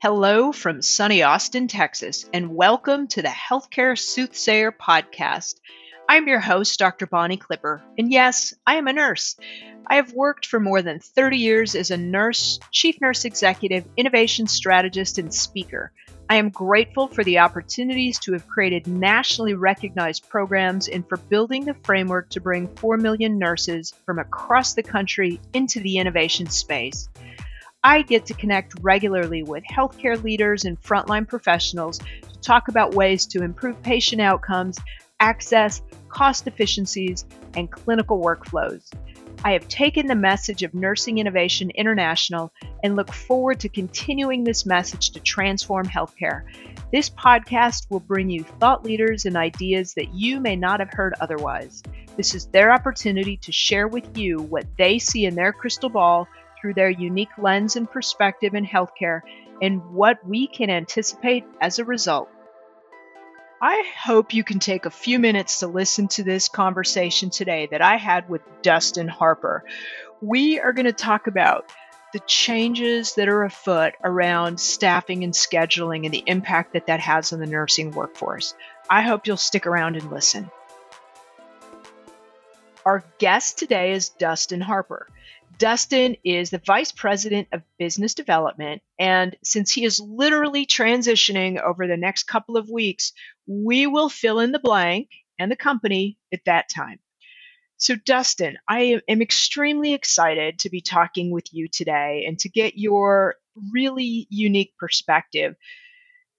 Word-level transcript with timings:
Hello 0.00 0.52
from 0.52 0.80
sunny 0.80 1.24
Austin, 1.24 1.66
Texas, 1.66 2.24
and 2.32 2.54
welcome 2.54 3.08
to 3.08 3.20
the 3.20 3.26
Healthcare 3.26 3.98
Soothsayer 3.98 4.70
Podcast. 4.70 5.56
I'm 6.08 6.28
your 6.28 6.38
host, 6.38 6.78
Dr. 6.78 7.08
Bonnie 7.08 7.36
Clipper, 7.36 7.82
and 7.98 8.12
yes, 8.12 8.54
I 8.64 8.76
am 8.76 8.86
a 8.86 8.92
nurse. 8.92 9.34
I 9.88 9.96
have 9.96 10.12
worked 10.12 10.46
for 10.46 10.60
more 10.60 10.82
than 10.82 11.00
30 11.00 11.38
years 11.38 11.74
as 11.74 11.90
a 11.90 11.96
nurse, 11.96 12.60
chief 12.70 13.00
nurse 13.00 13.24
executive, 13.24 13.86
innovation 13.96 14.46
strategist, 14.46 15.18
and 15.18 15.34
speaker. 15.34 15.90
I 16.30 16.36
am 16.36 16.50
grateful 16.50 17.08
for 17.08 17.24
the 17.24 17.40
opportunities 17.40 18.20
to 18.20 18.34
have 18.34 18.46
created 18.46 18.86
nationally 18.86 19.54
recognized 19.54 20.28
programs 20.28 20.86
and 20.86 21.08
for 21.08 21.16
building 21.16 21.64
the 21.64 21.74
framework 21.82 22.28
to 22.30 22.40
bring 22.40 22.68
4 22.76 22.98
million 22.98 23.36
nurses 23.36 23.92
from 24.06 24.20
across 24.20 24.74
the 24.74 24.82
country 24.84 25.40
into 25.54 25.80
the 25.80 25.98
innovation 25.98 26.46
space. 26.46 27.08
I 27.84 28.02
get 28.02 28.26
to 28.26 28.34
connect 28.34 28.74
regularly 28.80 29.44
with 29.44 29.62
healthcare 29.64 30.20
leaders 30.22 30.64
and 30.64 30.80
frontline 30.82 31.28
professionals 31.28 31.98
to 31.98 32.40
talk 32.40 32.68
about 32.68 32.94
ways 32.94 33.24
to 33.26 33.42
improve 33.42 33.80
patient 33.82 34.20
outcomes, 34.20 34.78
access, 35.20 35.80
cost 36.08 36.46
efficiencies, 36.46 37.24
and 37.54 37.70
clinical 37.70 38.20
workflows. 38.20 38.90
I 39.44 39.52
have 39.52 39.68
taken 39.68 40.08
the 40.08 40.16
message 40.16 40.64
of 40.64 40.74
Nursing 40.74 41.18
Innovation 41.18 41.70
International 41.70 42.52
and 42.82 42.96
look 42.96 43.12
forward 43.12 43.60
to 43.60 43.68
continuing 43.68 44.42
this 44.42 44.66
message 44.66 45.10
to 45.10 45.20
transform 45.20 45.86
healthcare. 45.86 46.42
This 46.90 47.08
podcast 47.08 47.88
will 47.90 48.00
bring 48.00 48.28
you 48.28 48.42
thought 48.42 48.84
leaders 48.84 49.24
and 49.26 49.36
ideas 49.36 49.94
that 49.94 50.12
you 50.12 50.40
may 50.40 50.56
not 50.56 50.80
have 50.80 50.92
heard 50.92 51.14
otherwise. 51.20 51.84
This 52.16 52.34
is 52.34 52.46
their 52.46 52.72
opportunity 52.72 53.36
to 53.36 53.52
share 53.52 53.86
with 53.86 54.18
you 54.18 54.38
what 54.38 54.66
they 54.76 54.98
see 54.98 55.26
in 55.26 55.36
their 55.36 55.52
crystal 55.52 55.88
ball 55.88 56.26
through 56.60 56.74
their 56.74 56.90
unique 56.90 57.36
lens 57.38 57.76
and 57.76 57.90
perspective 57.90 58.54
in 58.54 58.66
healthcare 58.66 59.20
and 59.60 59.84
what 59.90 60.24
we 60.26 60.46
can 60.46 60.70
anticipate 60.70 61.44
as 61.60 61.78
a 61.78 61.84
result. 61.84 62.28
I 63.60 63.90
hope 64.00 64.34
you 64.34 64.44
can 64.44 64.60
take 64.60 64.86
a 64.86 64.90
few 64.90 65.18
minutes 65.18 65.60
to 65.60 65.66
listen 65.66 66.06
to 66.08 66.22
this 66.22 66.48
conversation 66.48 67.30
today 67.30 67.66
that 67.70 67.82
I 67.82 67.96
had 67.96 68.28
with 68.28 68.42
Dustin 68.62 69.08
Harper. 69.08 69.64
We 70.20 70.60
are 70.60 70.72
going 70.72 70.86
to 70.86 70.92
talk 70.92 71.26
about 71.26 71.72
the 72.12 72.20
changes 72.20 73.14
that 73.14 73.28
are 73.28 73.42
afoot 73.42 73.94
around 74.02 74.60
staffing 74.60 75.24
and 75.24 75.32
scheduling 75.32 76.04
and 76.04 76.14
the 76.14 76.22
impact 76.26 76.72
that 76.72 76.86
that 76.86 77.00
has 77.00 77.32
on 77.32 77.40
the 77.40 77.46
nursing 77.46 77.90
workforce. 77.90 78.54
I 78.88 79.02
hope 79.02 79.26
you'll 79.26 79.36
stick 79.36 79.66
around 79.66 79.96
and 79.96 80.10
listen. 80.10 80.50
Our 82.86 83.04
guest 83.18 83.58
today 83.58 83.92
is 83.92 84.08
Dustin 84.08 84.60
Harper. 84.60 85.08
Dustin 85.58 86.16
is 86.24 86.50
the 86.50 86.62
Vice 86.64 86.92
President 86.92 87.48
of 87.52 87.62
Business 87.78 88.14
Development. 88.14 88.82
And 88.98 89.36
since 89.42 89.72
he 89.72 89.84
is 89.84 90.00
literally 90.00 90.66
transitioning 90.66 91.60
over 91.60 91.86
the 91.86 91.96
next 91.96 92.24
couple 92.24 92.56
of 92.56 92.68
weeks, 92.68 93.12
we 93.46 93.86
will 93.86 94.08
fill 94.08 94.40
in 94.40 94.52
the 94.52 94.58
blank 94.58 95.08
and 95.38 95.50
the 95.50 95.56
company 95.56 96.18
at 96.32 96.44
that 96.46 96.68
time. 96.68 96.98
So, 97.76 97.94
Dustin, 97.94 98.58
I 98.68 99.00
am 99.08 99.22
extremely 99.22 99.94
excited 99.94 100.58
to 100.60 100.70
be 100.70 100.80
talking 100.80 101.30
with 101.30 101.46
you 101.52 101.68
today 101.68 102.24
and 102.26 102.38
to 102.40 102.48
get 102.48 102.76
your 102.76 103.36
really 103.72 104.26
unique 104.30 104.74
perspective. 104.78 105.54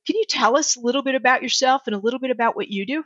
Can 0.06 0.18
you 0.18 0.26
tell 0.28 0.58
us 0.58 0.76
a 0.76 0.82
little 0.82 1.02
bit 1.02 1.16
about 1.16 1.42
yourself 1.42 1.84
and 1.86 1.96
a 1.96 2.00
little 2.00 2.20
bit 2.20 2.32
about 2.32 2.56
what 2.56 2.68
you 2.68 2.86
do? 2.86 3.06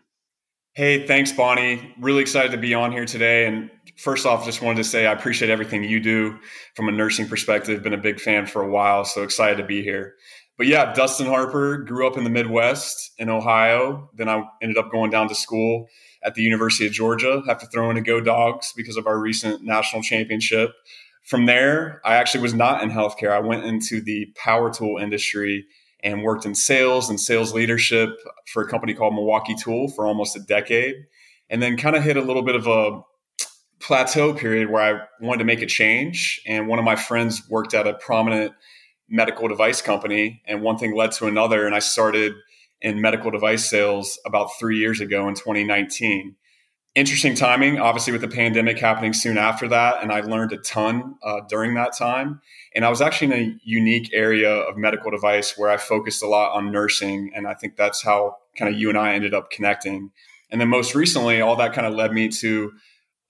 Hey, 0.74 1.06
thanks, 1.06 1.32
Bonnie. 1.32 1.94
Really 2.00 2.22
excited 2.22 2.52
to 2.52 2.58
be 2.58 2.74
on 2.74 2.92
here 2.92 3.06
today. 3.06 3.46
And 3.46 3.70
first 3.98 4.26
off, 4.26 4.46
just 4.46 4.62
wanted 4.62 4.78
to 4.78 4.84
say 4.84 5.06
I 5.06 5.14
appreciate 5.14 5.50
everything 5.50 5.84
you 5.84 6.00
do 6.00 6.38
from 6.76 6.90
a 6.90 6.92
nursing 6.92 7.28
perspective. 7.28 7.84
Been 7.84 7.94
a 7.94 7.98
big 7.98 8.20
fan 8.20 8.46
for 8.46 8.62
a 8.62 8.70
while, 8.70 9.06
so 9.06 9.24
excited 9.24 9.58
to 9.58 9.66
be 9.66 9.84
here. 9.84 10.16
But 10.58 10.68
yeah, 10.68 10.94
Dustin 10.94 11.28
Harper 11.28 11.78
grew 11.78 12.08
up 12.08 12.18
in 12.18 12.24
the 12.24 12.30
Midwest 12.30 13.12
in 13.18 13.30
Ohio. 13.30 14.10
Then 14.14 14.30
I 14.30 14.44
ended 14.62 14.78
up 14.78 14.92
going 14.92 15.10
down 15.10 15.28
to 15.30 15.36
school 15.36 15.88
at 16.24 16.36
the 16.36 16.44
University 16.44 16.86
of 16.86 16.94
Georgia. 16.94 17.42
Have 17.48 17.58
to 17.60 17.66
throw 17.68 17.90
in 17.90 17.98
a 17.98 18.02
go 18.02 18.22
dogs 18.22 18.72
because 18.76 18.98
of 18.98 19.08
our 19.08 19.18
recent 19.18 19.64
national 19.64 20.04
championship. 20.04 20.72
From 21.24 21.46
there, 21.46 22.02
I 22.06 22.16
actually 22.16 22.42
was 22.42 22.54
not 22.54 22.84
in 22.84 22.92
healthcare. 22.92 23.32
I 23.32 23.40
went 23.40 23.64
into 23.64 24.02
the 24.02 24.28
power 24.36 24.72
tool 24.72 24.98
industry 24.98 25.66
and 26.04 26.22
worked 26.22 26.46
in 26.46 26.54
sales 26.54 27.10
and 27.10 27.20
sales 27.20 27.54
leadership 27.54 28.10
for 28.46 28.62
a 28.62 28.70
company 28.70 28.94
called 28.94 29.16
Milwaukee 29.16 29.56
Tool 29.56 29.88
for 29.88 30.06
almost 30.06 30.36
a 30.36 30.42
decade. 30.42 30.96
And 31.50 31.62
then 31.62 31.78
kind 31.78 31.96
of 31.96 32.04
hit 32.04 32.18
a 32.18 32.22
little 32.22 32.42
bit 32.42 32.56
of 32.56 32.68
a 32.68 33.02
plateau 33.80 34.34
period 34.34 34.70
where 34.70 34.82
I 34.82 35.26
wanted 35.26 35.40
to 35.40 35.46
make 35.46 35.62
a 35.62 35.66
change. 35.66 36.42
And 36.46 36.68
one 36.68 36.80
of 36.80 36.86
my 36.86 36.96
friends 36.96 37.48
worked 37.50 37.74
at 37.74 37.88
a 37.88 37.94
prominent 37.94 38.54
medical 39.10 39.48
device 39.48 39.82
company, 39.82 40.42
and 40.48 40.62
one 40.62 40.78
thing 40.78 40.96
led 40.96 41.12
to 41.14 41.28
another. 41.28 41.66
And 41.66 41.76
I 41.76 41.80
started 41.80 42.34
in 42.82 43.02
medical 43.02 43.32
device 43.32 43.70
sales 43.70 44.20
about 44.26 44.50
three 44.60 44.78
years 44.78 45.02
ago 45.02 45.28
in 45.28 45.36
2019 45.36 46.36
interesting 46.96 47.34
timing, 47.34 47.80
obviously, 47.80 48.14
with 48.14 48.22
the 48.22 48.28
pandemic 48.28 48.78
happening 48.78 49.14
soon 49.14 49.38
after 49.38 49.68
that. 49.68 50.02
And 50.02 50.12
I 50.12 50.22
learned 50.22 50.54
a 50.54 50.58
ton 50.58 51.16
uh, 51.24 51.42
during 51.50 51.74
that 51.76 51.96
time. 51.98 52.42
And 52.76 52.86
I 52.86 52.90
was 52.90 53.02
actually 53.02 53.34
in 53.34 53.40
a 53.40 53.58
unique 53.64 54.12
area 54.14 54.52
of 54.52 54.78
medical 54.78 55.10
device 55.12 55.58
where 55.58 55.70
I 55.70 55.78
focused 55.78 56.22
a 56.22 56.28
lot 56.28 56.56
on 56.56 56.72
nursing. 56.72 57.32
And 57.36 57.48
I 57.48 57.54
think 57.54 57.76
that's 57.76 58.04
how 58.04 58.38
kind 58.58 58.74
of 58.74 58.80
you 58.80 58.90
and 58.90 58.98
I 58.98 59.14
ended 59.14 59.34
up 59.34 59.50
connecting. 59.50 60.12
And 60.52 60.62
then 60.62 60.70
most 60.70 60.94
recently, 60.94 61.42
all 61.42 61.56
that 61.56 61.74
kind 61.74 61.88
of 61.88 61.94
led 61.94 62.14
me 62.14 62.30
to 62.30 62.72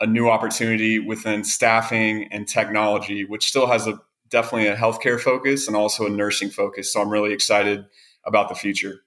a 0.04 0.06
new 0.06 0.30
opportunity 0.30 1.00
within 1.00 1.46
staffing 1.46 2.28
and 2.30 2.46
technology, 2.46 3.24
which 3.24 3.48
still 3.48 3.68
has 3.68 3.88
a 3.88 4.02
definitely 4.30 4.68
a 4.68 4.76
healthcare 4.76 5.20
focus 5.20 5.66
and 5.68 5.78
also 5.78 6.06
a 6.06 6.10
nursing 6.10 6.50
focus. 6.50 6.92
So 6.92 7.02
I'm 7.02 7.10
really 7.10 7.32
excited 7.32 7.86
about 8.26 8.50
the 8.50 8.56
future. 8.56 9.02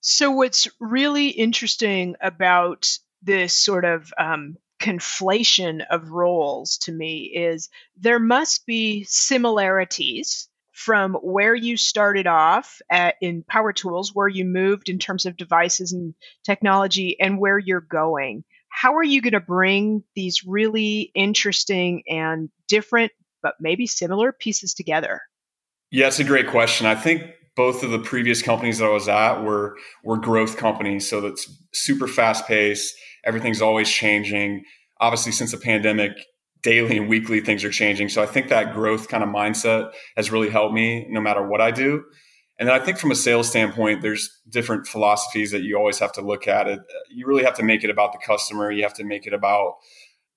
So, 0.00 0.32
what's 0.32 0.66
really 0.80 1.28
interesting 1.28 2.16
about 2.20 2.98
this 3.22 3.54
sort 3.54 3.84
of 3.84 4.12
um, 4.18 4.56
conflation 4.80 5.84
of 5.88 6.10
roles 6.10 6.76
to 6.78 6.92
me 6.92 7.30
is 7.32 7.68
there 7.96 8.18
must 8.18 8.66
be 8.66 9.04
similarities 9.04 10.48
from 10.72 11.14
where 11.14 11.54
you 11.54 11.76
started 11.76 12.26
off 12.26 12.82
at, 12.90 13.14
in 13.20 13.44
power 13.44 13.72
tools 13.72 14.12
where 14.12 14.26
you 14.26 14.44
moved 14.44 14.88
in 14.88 14.98
terms 14.98 15.24
of 15.24 15.36
devices 15.36 15.92
and 15.92 16.14
technology 16.42 17.20
and 17.20 17.38
where 17.38 17.58
you're 17.58 17.80
going 17.80 18.42
how 18.72 18.94
are 18.94 19.04
you 19.04 19.20
going 19.20 19.32
to 19.32 19.40
bring 19.40 20.02
these 20.14 20.44
really 20.44 21.10
interesting 21.14 22.02
and 22.08 22.50
different 22.68 23.12
but 23.42 23.54
maybe 23.60 23.86
similar 23.86 24.32
pieces 24.32 24.74
together 24.74 25.20
yeah 25.90 26.06
it's 26.06 26.18
a 26.18 26.24
great 26.24 26.48
question 26.48 26.86
i 26.86 26.94
think 26.94 27.22
both 27.54 27.82
of 27.82 27.90
the 27.90 27.98
previous 27.98 28.42
companies 28.42 28.78
that 28.78 28.86
I 28.86 28.92
was 28.92 29.08
at 29.08 29.42
were 29.42 29.76
were 30.04 30.16
growth 30.16 30.56
companies, 30.56 31.08
so 31.08 31.20
that's 31.20 31.50
super 31.74 32.08
fast 32.08 32.46
paced. 32.46 32.94
Everything's 33.24 33.60
always 33.60 33.90
changing. 33.90 34.64
Obviously, 35.00 35.32
since 35.32 35.50
the 35.50 35.58
pandemic, 35.58 36.12
daily 36.62 36.96
and 36.96 37.08
weekly 37.08 37.40
things 37.40 37.64
are 37.64 37.70
changing. 37.70 38.08
So 38.08 38.22
I 38.22 38.26
think 38.26 38.48
that 38.48 38.72
growth 38.72 39.08
kind 39.08 39.22
of 39.22 39.28
mindset 39.28 39.92
has 40.16 40.30
really 40.30 40.48
helped 40.48 40.74
me 40.74 41.06
no 41.10 41.20
matter 41.20 41.46
what 41.46 41.60
I 41.60 41.70
do. 41.70 42.04
And 42.58 42.68
then 42.68 42.80
I 42.80 42.84
think 42.84 42.98
from 42.98 43.10
a 43.10 43.16
sales 43.16 43.48
standpoint, 43.48 44.02
there's 44.02 44.40
different 44.48 44.86
philosophies 44.86 45.50
that 45.50 45.62
you 45.62 45.76
always 45.76 45.98
have 45.98 46.12
to 46.12 46.20
look 46.20 46.46
at 46.46 46.68
it. 46.68 46.80
You 47.10 47.26
really 47.26 47.44
have 47.44 47.54
to 47.54 47.62
make 47.62 47.82
it 47.82 47.90
about 47.90 48.12
the 48.12 48.18
customer. 48.24 48.70
You 48.70 48.82
have 48.82 48.94
to 48.94 49.04
make 49.04 49.26
it 49.26 49.32
about 49.32 49.76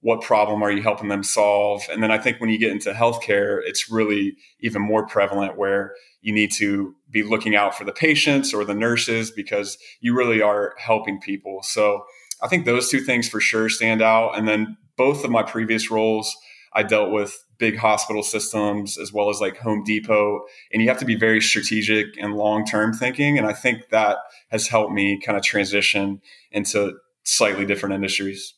what 0.05 0.21
problem 0.21 0.61
are 0.61 0.71
you 0.71 0.83
helping 0.83 1.07
them 1.07 1.23
solve? 1.23 1.81
And 1.91 2.01
then 2.03 2.11
I 2.11 2.19
think 2.19 2.39
when 2.39 2.51
you 2.51 2.59
get 2.59 2.71
into 2.71 2.93
healthcare, 2.93 3.59
it's 3.65 3.89
really 3.89 4.35
even 4.59 4.81
more 4.81 5.07
prevalent 5.07 5.57
where 5.57 5.95
you 6.21 6.31
need 6.31 6.51
to 6.57 6.95
be 7.09 7.23
looking 7.23 7.55
out 7.55 7.75
for 7.75 7.85
the 7.85 7.91
patients 7.91 8.53
or 8.53 8.63
the 8.65 8.75
nurses 8.75 9.31
because 9.31 9.79
you 10.01 10.15
really 10.15 10.41
are 10.41 10.75
helping 10.77 11.19
people. 11.19 11.63
So 11.63 12.05
I 12.41 12.47
think 12.47 12.65
those 12.65 12.89
two 12.89 12.99
things 12.99 13.27
for 13.27 13.39
sure 13.39 13.67
stand 13.67 14.01
out. 14.01 14.37
And 14.37 14.47
then 14.47 14.77
both 14.95 15.23
of 15.23 15.31
my 15.31 15.43
previous 15.43 15.89
roles, 15.89 16.35
I 16.75 16.83
dealt 16.83 17.11
with 17.11 17.41
big 17.57 17.77
hospital 17.77 18.21
systems 18.21 18.97
as 18.97 19.13
well 19.13 19.29
as 19.29 19.39
like 19.39 19.57
Home 19.57 19.83
Depot. 19.83 20.41
And 20.73 20.81
you 20.81 20.89
have 20.89 20.99
to 20.99 21.05
be 21.05 21.15
very 21.15 21.41
strategic 21.41 22.17
and 22.19 22.35
long 22.35 22.65
term 22.65 22.93
thinking. 22.93 23.37
And 23.37 23.47
I 23.47 23.53
think 23.53 23.89
that 23.89 24.17
has 24.49 24.67
helped 24.67 24.91
me 24.93 25.19
kind 25.19 25.37
of 25.37 25.43
transition 25.43 26.21
into 26.51 26.93
slightly 27.23 27.65
different 27.65 27.95
industries. 27.95 28.53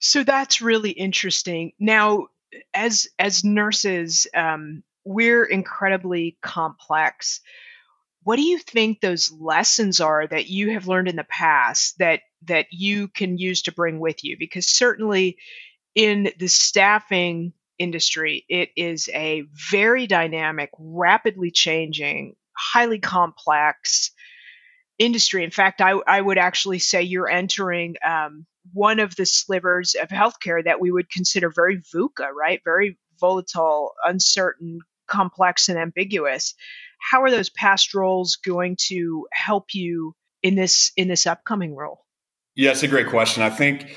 So 0.00 0.24
that's 0.24 0.60
really 0.60 0.90
interesting. 0.90 1.72
Now, 1.78 2.26
as 2.74 3.06
as 3.18 3.44
nurses, 3.44 4.26
um, 4.34 4.82
we're 5.04 5.44
incredibly 5.44 6.36
complex. 6.42 7.40
What 8.22 8.36
do 8.36 8.42
you 8.42 8.58
think 8.58 9.00
those 9.00 9.32
lessons 9.32 10.00
are 10.00 10.26
that 10.26 10.48
you 10.48 10.72
have 10.72 10.88
learned 10.88 11.08
in 11.08 11.16
the 11.16 11.24
past 11.24 11.98
that 11.98 12.20
that 12.46 12.66
you 12.70 13.08
can 13.08 13.38
use 13.38 13.62
to 13.62 13.72
bring 13.72 14.00
with 14.00 14.24
you? 14.24 14.36
Because 14.38 14.66
certainly 14.66 15.36
in 15.94 16.30
the 16.38 16.48
staffing 16.48 17.52
industry, 17.78 18.44
it 18.48 18.70
is 18.76 19.08
a 19.12 19.44
very 19.70 20.06
dynamic, 20.06 20.70
rapidly 20.78 21.50
changing, 21.50 22.34
highly 22.56 22.98
complex 22.98 24.10
industry. 24.98 25.44
In 25.44 25.50
fact, 25.50 25.80
I, 25.80 25.92
I 26.06 26.20
would 26.20 26.38
actually 26.38 26.78
say 26.78 27.02
you're 27.02 27.28
entering 27.28 27.96
um, 28.06 28.46
one 28.72 29.00
of 29.00 29.16
the 29.16 29.26
slivers 29.26 29.96
of 30.00 30.08
healthcare 30.08 30.62
that 30.62 30.80
we 30.80 30.90
would 30.90 31.10
consider 31.10 31.50
very 31.50 31.78
VUCA, 31.78 32.30
right? 32.38 32.60
Very 32.64 32.98
volatile, 33.18 33.92
uncertain, 34.04 34.80
complex 35.08 35.68
and 35.68 35.78
ambiguous. 35.78 36.54
How 37.00 37.22
are 37.22 37.30
those 37.30 37.50
past 37.50 37.94
roles 37.94 38.36
going 38.36 38.76
to 38.88 39.26
help 39.32 39.68
you 39.72 40.14
in 40.42 40.54
this 40.54 40.92
in 40.96 41.08
this 41.08 41.26
upcoming 41.26 41.74
role? 41.74 42.04
Yeah, 42.54 42.72
it's 42.72 42.82
a 42.82 42.88
great 42.88 43.08
question. 43.08 43.42
I 43.42 43.50
think 43.50 43.96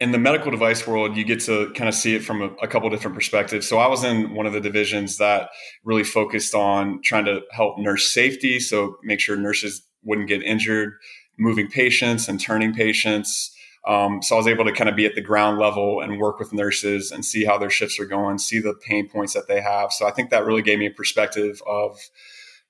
in 0.00 0.12
the 0.12 0.18
medical 0.18 0.50
device 0.50 0.86
world, 0.86 1.16
you 1.16 1.24
get 1.24 1.40
to 1.40 1.70
kind 1.74 1.88
of 1.88 1.94
see 1.94 2.16
it 2.16 2.24
from 2.24 2.40
a, 2.40 2.46
a 2.62 2.66
couple 2.66 2.88
different 2.88 3.14
perspectives. 3.14 3.68
So 3.68 3.78
I 3.78 3.86
was 3.86 4.02
in 4.02 4.34
one 4.34 4.46
of 4.46 4.54
the 4.54 4.60
divisions 4.60 5.18
that 5.18 5.50
really 5.84 6.04
focused 6.04 6.54
on 6.54 7.02
trying 7.02 7.26
to 7.26 7.42
help 7.52 7.78
nurse 7.78 8.10
safety, 8.12 8.60
so 8.60 8.96
make 9.02 9.20
sure 9.20 9.36
nurses 9.36 9.82
wouldn't 10.02 10.28
get 10.28 10.42
injured, 10.42 10.94
moving 11.38 11.68
patients 11.68 12.28
and 12.28 12.40
turning 12.40 12.72
patients. 12.72 13.54
Um, 13.86 14.22
so 14.22 14.34
I 14.34 14.38
was 14.38 14.46
able 14.46 14.64
to 14.64 14.72
kind 14.72 14.88
of 14.88 14.96
be 14.96 15.06
at 15.06 15.14
the 15.14 15.20
ground 15.20 15.58
level 15.58 16.00
and 16.00 16.18
work 16.18 16.38
with 16.38 16.52
nurses 16.52 17.10
and 17.10 17.24
see 17.24 17.44
how 17.44 17.58
their 17.58 17.70
shifts 17.70 18.00
are 18.00 18.06
going, 18.06 18.38
see 18.38 18.58
the 18.58 18.74
pain 18.74 19.08
points 19.08 19.34
that 19.34 19.48
they 19.48 19.60
have. 19.60 19.92
So 19.92 20.06
I 20.06 20.10
think 20.10 20.30
that 20.30 20.44
really 20.44 20.62
gave 20.62 20.78
me 20.78 20.86
a 20.86 20.90
perspective 20.90 21.62
of 21.66 21.98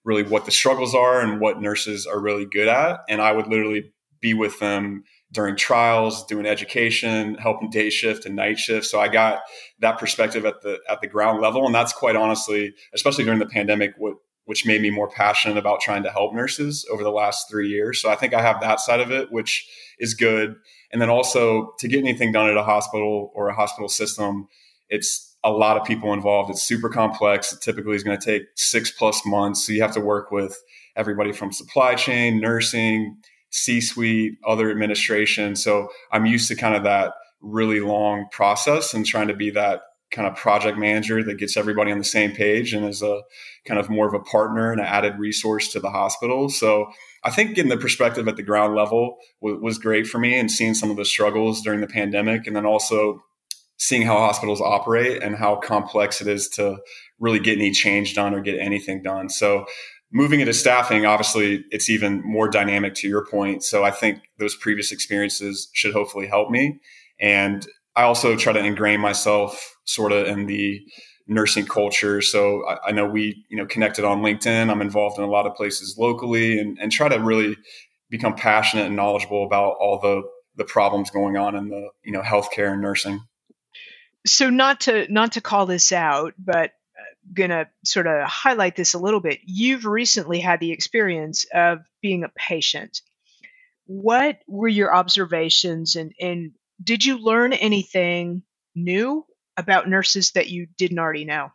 really 0.04 0.22
what 0.22 0.46
the 0.46 0.50
struggles 0.50 0.94
are 0.94 1.20
and 1.20 1.40
what 1.40 1.60
nurses 1.60 2.06
are 2.06 2.20
really 2.20 2.46
good 2.46 2.68
at. 2.68 3.00
And 3.08 3.20
I 3.20 3.32
would 3.32 3.46
literally 3.46 3.92
be 4.20 4.34
with 4.34 4.58
them 4.60 5.04
during 5.32 5.56
trials, 5.56 6.26
doing 6.26 6.46
education, 6.46 7.36
helping 7.36 7.70
day 7.70 7.90
shift 7.90 8.26
and 8.26 8.34
night 8.34 8.58
shift. 8.58 8.86
So 8.86 9.00
I 9.00 9.08
got 9.08 9.42
that 9.78 9.98
perspective 9.98 10.44
at 10.44 10.62
the 10.62 10.78
at 10.88 11.00
the 11.00 11.06
ground 11.06 11.40
level, 11.40 11.64
and 11.66 11.74
that's 11.74 11.92
quite 11.92 12.16
honestly, 12.16 12.74
especially 12.94 13.24
during 13.24 13.38
the 13.38 13.46
pandemic, 13.46 13.94
what 13.96 14.14
which 14.46 14.66
made 14.66 14.82
me 14.82 14.90
more 14.90 15.08
passionate 15.08 15.56
about 15.56 15.80
trying 15.80 16.02
to 16.02 16.10
help 16.10 16.34
nurses 16.34 16.84
over 16.90 17.04
the 17.04 17.10
last 17.10 17.48
three 17.48 17.68
years. 17.68 18.02
So 18.02 18.10
I 18.10 18.16
think 18.16 18.34
I 18.34 18.42
have 18.42 18.60
that 18.60 18.80
side 18.80 18.98
of 18.98 19.12
it, 19.12 19.30
which 19.30 19.68
is 20.00 20.14
good. 20.14 20.56
And 20.90 21.00
then 21.00 21.08
also 21.08 21.72
to 21.78 21.86
get 21.86 22.00
anything 22.00 22.32
done 22.32 22.48
at 22.48 22.56
a 22.56 22.64
hospital 22.64 23.30
or 23.32 23.48
a 23.48 23.54
hospital 23.54 23.88
system, 23.88 24.48
it's 24.88 25.36
a 25.44 25.52
lot 25.52 25.76
of 25.76 25.86
people 25.86 26.12
involved. 26.12 26.50
It's 26.50 26.64
super 26.64 26.88
complex. 26.88 27.52
It 27.52 27.60
typically 27.62 27.94
is 27.94 28.02
going 28.02 28.18
to 28.18 28.24
take 28.24 28.42
six 28.56 28.90
plus 28.90 29.24
months. 29.24 29.64
So 29.64 29.72
you 29.72 29.82
have 29.82 29.94
to 29.94 30.00
work 30.00 30.32
with 30.32 30.60
everybody 30.96 31.30
from 31.30 31.52
supply 31.52 31.94
chain, 31.94 32.40
nursing, 32.40 33.18
C 33.50 33.80
suite, 33.80 34.38
other 34.46 34.70
administration. 34.70 35.56
So 35.56 35.88
I'm 36.12 36.26
used 36.26 36.48
to 36.48 36.56
kind 36.56 36.74
of 36.74 36.84
that 36.84 37.12
really 37.40 37.80
long 37.80 38.26
process 38.30 38.94
and 38.94 39.04
trying 39.04 39.28
to 39.28 39.34
be 39.34 39.50
that 39.50 39.82
kind 40.10 40.26
of 40.26 40.34
project 40.36 40.76
manager 40.76 41.22
that 41.22 41.38
gets 41.38 41.56
everybody 41.56 41.92
on 41.92 41.98
the 41.98 42.04
same 42.04 42.32
page 42.32 42.74
and 42.74 42.84
is 42.84 43.02
a 43.02 43.22
kind 43.64 43.78
of 43.78 43.88
more 43.88 44.08
of 44.08 44.14
a 44.14 44.20
partner 44.20 44.72
and 44.72 44.80
an 44.80 44.86
added 44.86 45.18
resource 45.18 45.68
to 45.68 45.80
the 45.80 45.90
hospital. 45.90 46.48
So 46.48 46.90
I 47.22 47.30
think 47.30 47.54
getting 47.54 47.70
the 47.70 47.76
perspective 47.76 48.26
at 48.26 48.36
the 48.36 48.42
ground 48.42 48.74
level 48.74 49.18
w- 49.40 49.62
was 49.62 49.78
great 49.78 50.06
for 50.06 50.18
me 50.18 50.36
and 50.36 50.50
seeing 50.50 50.74
some 50.74 50.90
of 50.90 50.96
the 50.96 51.04
struggles 51.04 51.62
during 51.62 51.80
the 51.80 51.86
pandemic 51.86 52.46
and 52.46 52.56
then 52.56 52.66
also 52.66 53.22
seeing 53.78 54.02
how 54.02 54.18
hospitals 54.18 54.60
operate 54.60 55.22
and 55.22 55.36
how 55.36 55.56
complex 55.56 56.20
it 56.20 56.26
is 56.26 56.48
to 56.48 56.78
really 57.18 57.38
get 57.38 57.56
any 57.56 57.70
change 57.70 58.14
done 58.14 58.34
or 58.34 58.40
get 58.40 58.58
anything 58.58 59.02
done. 59.02 59.28
So 59.28 59.64
moving 60.12 60.40
into 60.40 60.52
staffing, 60.52 61.06
obviously, 61.06 61.64
it's 61.70 61.88
even 61.88 62.22
more 62.24 62.48
dynamic 62.48 62.94
to 62.94 63.08
your 63.08 63.24
point. 63.24 63.62
So 63.62 63.84
I 63.84 63.90
think 63.90 64.18
those 64.38 64.56
previous 64.56 64.92
experiences 64.92 65.70
should 65.72 65.92
hopefully 65.92 66.26
help 66.26 66.50
me. 66.50 66.80
And 67.20 67.66
I 67.96 68.02
also 68.02 68.36
try 68.36 68.52
to 68.52 68.60
ingrain 68.60 69.00
myself 69.00 69.76
sort 69.84 70.12
of 70.12 70.26
in 70.26 70.46
the 70.46 70.80
nursing 71.26 71.66
culture. 71.66 72.20
So 72.20 72.66
I, 72.66 72.88
I, 72.88 72.92
know 72.92 73.06
we, 73.06 73.44
you 73.48 73.56
know, 73.56 73.66
connected 73.66 74.04
on 74.04 74.20
LinkedIn. 74.20 74.70
I'm 74.70 74.82
involved 74.82 75.18
in 75.18 75.24
a 75.24 75.30
lot 75.30 75.46
of 75.46 75.54
places 75.54 75.96
locally 75.96 76.58
and, 76.58 76.76
and 76.80 76.90
try 76.90 77.08
to 77.08 77.18
really 77.18 77.56
become 78.08 78.34
passionate 78.34 78.86
and 78.86 78.96
knowledgeable 78.96 79.44
about 79.44 79.76
all 79.80 80.00
the 80.00 80.22
the 80.56 80.64
problems 80.64 81.10
going 81.10 81.36
on 81.36 81.54
in 81.54 81.68
the, 81.68 81.88
you 82.02 82.12
know, 82.12 82.20
healthcare 82.20 82.72
and 82.72 82.82
nursing. 82.82 83.20
So 84.26 84.50
not 84.50 84.80
to 84.80 85.10
not 85.10 85.32
to 85.32 85.40
call 85.40 85.66
this 85.66 85.92
out, 85.92 86.34
but 86.38 86.72
going 87.32 87.50
to 87.50 87.68
sort 87.84 88.06
of 88.06 88.26
highlight 88.26 88.76
this 88.76 88.94
a 88.94 88.98
little 88.98 89.20
bit. 89.20 89.40
You've 89.44 89.84
recently 89.84 90.40
had 90.40 90.60
the 90.60 90.72
experience 90.72 91.46
of 91.54 91.80
being 92.02 92.24
a 92.24 92.28
patient. 92.36 93.00
What 93.86 94.38
were 94.46 94.68
your 94.68 94.94
observations 94.94 95.96
and, 95.96 96.12
and 96.20 96.52
did 96.82 97.04
you 97.04 97.18
learn 97.18 97.52
anything 97.52 98.42
new 98.74 99.26
about 99.56 99.88
nurses 99.88 100.32
that 100.32 100.48
you 100.48 100.66
didn't 100.78 100.98
already 100.98 101.24
know? 101.24 101.50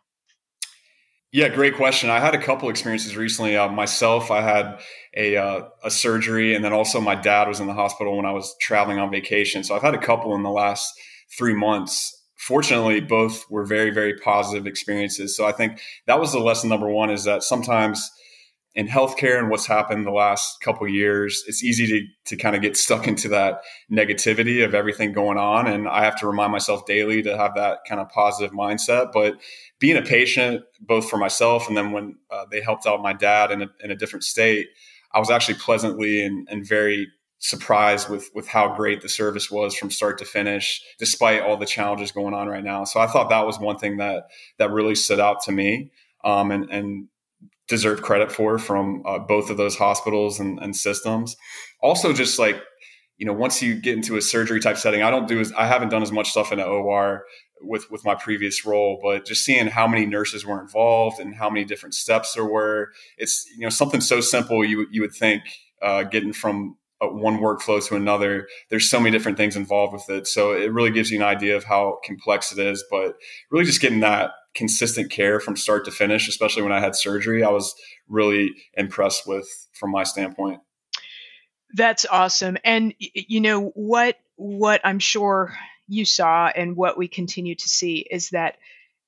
Yeah, 1.31 1.49
great 1.49 1.75
question. 1.75 2.09
I 2.09 2.21
had 2.21 2.33
a 2.33 2.41
couple 2.41 2.69
experiences 2.69 3.17
recently. 3.17 3.57
Uh, 3.57 3.67
myself, 3.67 4.31
I 4.31 4.41
had 4.41 4.79
a 5.17 5.35
uh, 5.35 5.67
a 5.83 5.91
surgery, 5.91 6.55
and 6.55 6.63
then 6.63 6.71
also 6.71 7.01
my 7.01 7.15
dad 7.15 7.49
was 7.49 7.59
in 7.59 7.67
the 7.67 7.73
hospital 7.73 8.15
when 8.15 8.25
I 8.25 8.31
was 8.31 8.55
traveling 8.61 8.99
on 8.99 9.11
vacation. 9.11 9.61
So 9.61 9.75
I've 9.75 9.81
had 9.81 9.95
a 9.95 9.99
couple 9.99 10.33
in 10.35 10.43
the 10.43 10.49
last 10.49 10.93
three 11.37 11.53
months, 11.53 12.24
fortunately 12.35 13.01
both 13.01 13.49
were 13.49 13.65
very 13.65 13.91
very 13.91 14.17
positive 14.17 14.67
experiences. 14.67 15.35
So 15.35 15.45
i 15.45 15.51
think 15.51 15.79
that 16.07 16.19
was 16.19 16.31
the 16.31 16.39
lesson 16.39 16.69
number 16.69 16.89
one 16.89 17.09
is 17.09 17.23
that 17.23 17.43
sometimes 17.43 18.11
in 18.75 18.87
healthcare 18.87 19.39
and 19.39 19.49
what's 19.49 19.65
happened 19.65 20.05
the 20.05 20.11
last 20.11 20.59
couple 20.59 20.85
years 20.85 21.45
it's 21.47 21.63
easy 21.63 21.87
to, 21.87 22.05
to 22.25 22.35
kind 22.35 22.57
of 22.57 22.61
get 22.61 22.75
stuck 22.75 23.07
into 23.07 23.29
that 23.29 23.61
negativity 23.89 24.65
of 24.65 24.75
everything 24.75 25.13
going 25.13 25.37
on. 25.37 25.67
And 25.67 25.87
i 25.87 26.03
have 26.03 26.19
to 26.19 26.27
remind 26.27 26.51
myself 26.51 26.85
daily 26.85 27.21
to 27.23 27.37
have 27.37 27.55
that 27.55 27.79
kind 27.87 28.01
of 28.01 28.09
positive 28.09 28.53
mindset. 28.53 29.11
But 29.13 29.35
being 29.79 29.97
a 29.97 30.01
patient 30.01 30.61
both 30.81 31.09
for 31.09 31.17
myself 31.17 31.67
and 31.67 31.77
then 31.77 31.91
when 31.91 32.15
uh, 32.29 32.45
they 32.51 32.61
helped 32.61 32.85
out 32.85 33.01
my 33.01 33.13
dad 33.13 33.51
in 33.51 33.61
a, 33.61 33.67
in 33.83 33.91
a 33.91 33.95
different 33.95 34.23
state 34.23 34.67
i 35.13 35.19
was 35.19 35.29
actually 35.29 35.55
pleasantly 35.55 36.23
and, 36.23 36.47
and 36.49 36.67
very 36.67 37.07
surprised 37.39 38.09
with 38.09 38.29
with 38.33 38.47
how 38.47 38.75
great 38.75 39.01
the 39.01 39.09
service 39.09 39.51
was 39.51 39.75
from 39.75 39.91
start 39.91 40.17
to 40.17 40.25
finish 40.25 40.81
despite 40.97 41.41
all 41.41 41.57
the 41.57 41.65
challenges 41.65 42.11
going 42.11 42.33
on 42.33 42.47
right 42.47 42.63
now. 42.63 42.83
So 42.85 42.99
i 42.99 43.07
thought 43.07 43.29
that 43.29 43.45
was 43.45 43.59
one 43.59 43.77
thing 43.77 43.97
that 43.97 44.27
that 44.57 44.71
really 44.71 44.95
stood 44.95 45.19
out 45.19 45.41
to 45.43 45.51
me 45.51 45.91
um, 46.23 46.51
and 46.51 46.69
and 46.69 47.07
deserve 47.67 48.01
credit 48.01 48.31
for 48.31 48.57
from 48.59 49.03
uh, 49.05 49.19
both 49.19 49.49
of 49.49 49.57
those 49.57 49.75
hospitals 49.75 50.39
and, 50.39 50.59
and 50.59 50.75
systems. 50.75 51.35
Also 51.81 52.13
just 52.13 52.39
like 52.39 52.61
you 53.17 53.25
know 53.25 53.33
once 53.33 53.61
you 53.61 53.75
get 53.75 53.95
into 53.95 54.17
a 54.17 54.21
surgery 54.21 54.59
type 54.59 54.77
setting 54.77 55.01
i 55.01 55.09
don't 55.09 55.27
do 55.27 55.39
as 55.39 55.53
i 55.53 55.65
haven't 55.65 55.89
done 55.89 56.01
as 56.01 56.11
much 56.11 56.31
stuff 56.31 56.51
in 56.51 56.59
an 56.59 56.67
or 56.67 57.23
with 57.61 57.89
with 57.89 58.03
my 58.03 58.15
previous 58.15 58.65
role 58.65 58.99
but 59.01 59.25
just 59.25 59.45
seeing 59.45 59.67
how 59.67 59.87
many 59.87 60.05
nurses 60.05 60.45
were 60.45 60.59
involved 60.59 61.19
and 61.19 61.35
how 61.35 61.49
many 61.49 61.63
different 61.63 61.95
steps 61.95 62.33
there 62.33 62.45
were 62.45 62.91
it's 63.17 63.45
you 63.55 63.61
know 63.61 63.69
something 63.69 64.01
so 64.01 64.19
simple 64.19 64.65
you 64.65 64.85
you 64.91 65.01
would 65.01 65.13
think 65.13 65.43
uh, 65.81 66.03
getting 66.03 66.33
from 66.33 66.75
one 67.01 67.39
workflow 67.39 67.85
to 67.87 67.95
another. 67.95 68.47
There's 68.69 68.89
so 68.89 68.99
many 68.99 69.11
different 69.11 69.37
things 69.37 69.55
involved 69.55 69.93
with 69.93 70.09
it. 70.09 70.27
So 70.27 70.53
it 70.53 70.71
really 70.71 70.91
gives 70.91 71.11
you 71.11 71.17
an 71.17 71.25
idea 71.25 71.55
of 71.55 71.63
how 71.63 71.99
complex 72.05 72.51
it 72.51 72.59
is, 72.59 72.83
but 72.89 73.15
really 73.51 73.65
just 73.65 73.81
getting 73.81 73.99
that 73.99 74.31
consistent 74.55 75.11
care 75.11 75.39
from 75.39 75.57
start 75.57 75.85
to 75.85 75.91
finish, 75.91 76.27
especially 76.27 76.63
when 76.63 76.71
I 76.71 76.79
had 76.79 76.95
surgery, 76.95 77.43
I 77.43 77.49
was 77.49 77.75
really 78.07 78.53
impressed 78.75 79.27
with 79.27 79.47
from 79.73 79.91
my 79.91 80.03
standpoint. 80.03 80.61
That's 81.73 82.05
awesome. 82.09 82.57
And 82.63 82.93
you 82.99 83.41
know 83.41 83.71
what 83.75 84.17
what 84.37 84.81
I'm 84.83 84.99
sure 84.99 85.53
you 85.87 86.05
saw 86.05 86.47
and 86.47 86.75
what 86.75 86.97
we 86.97 87.07
continue 87.07 87.55
to 87.55 87.69
see 87.69 87.97
is 88.09 88.29
that 88.29 88.57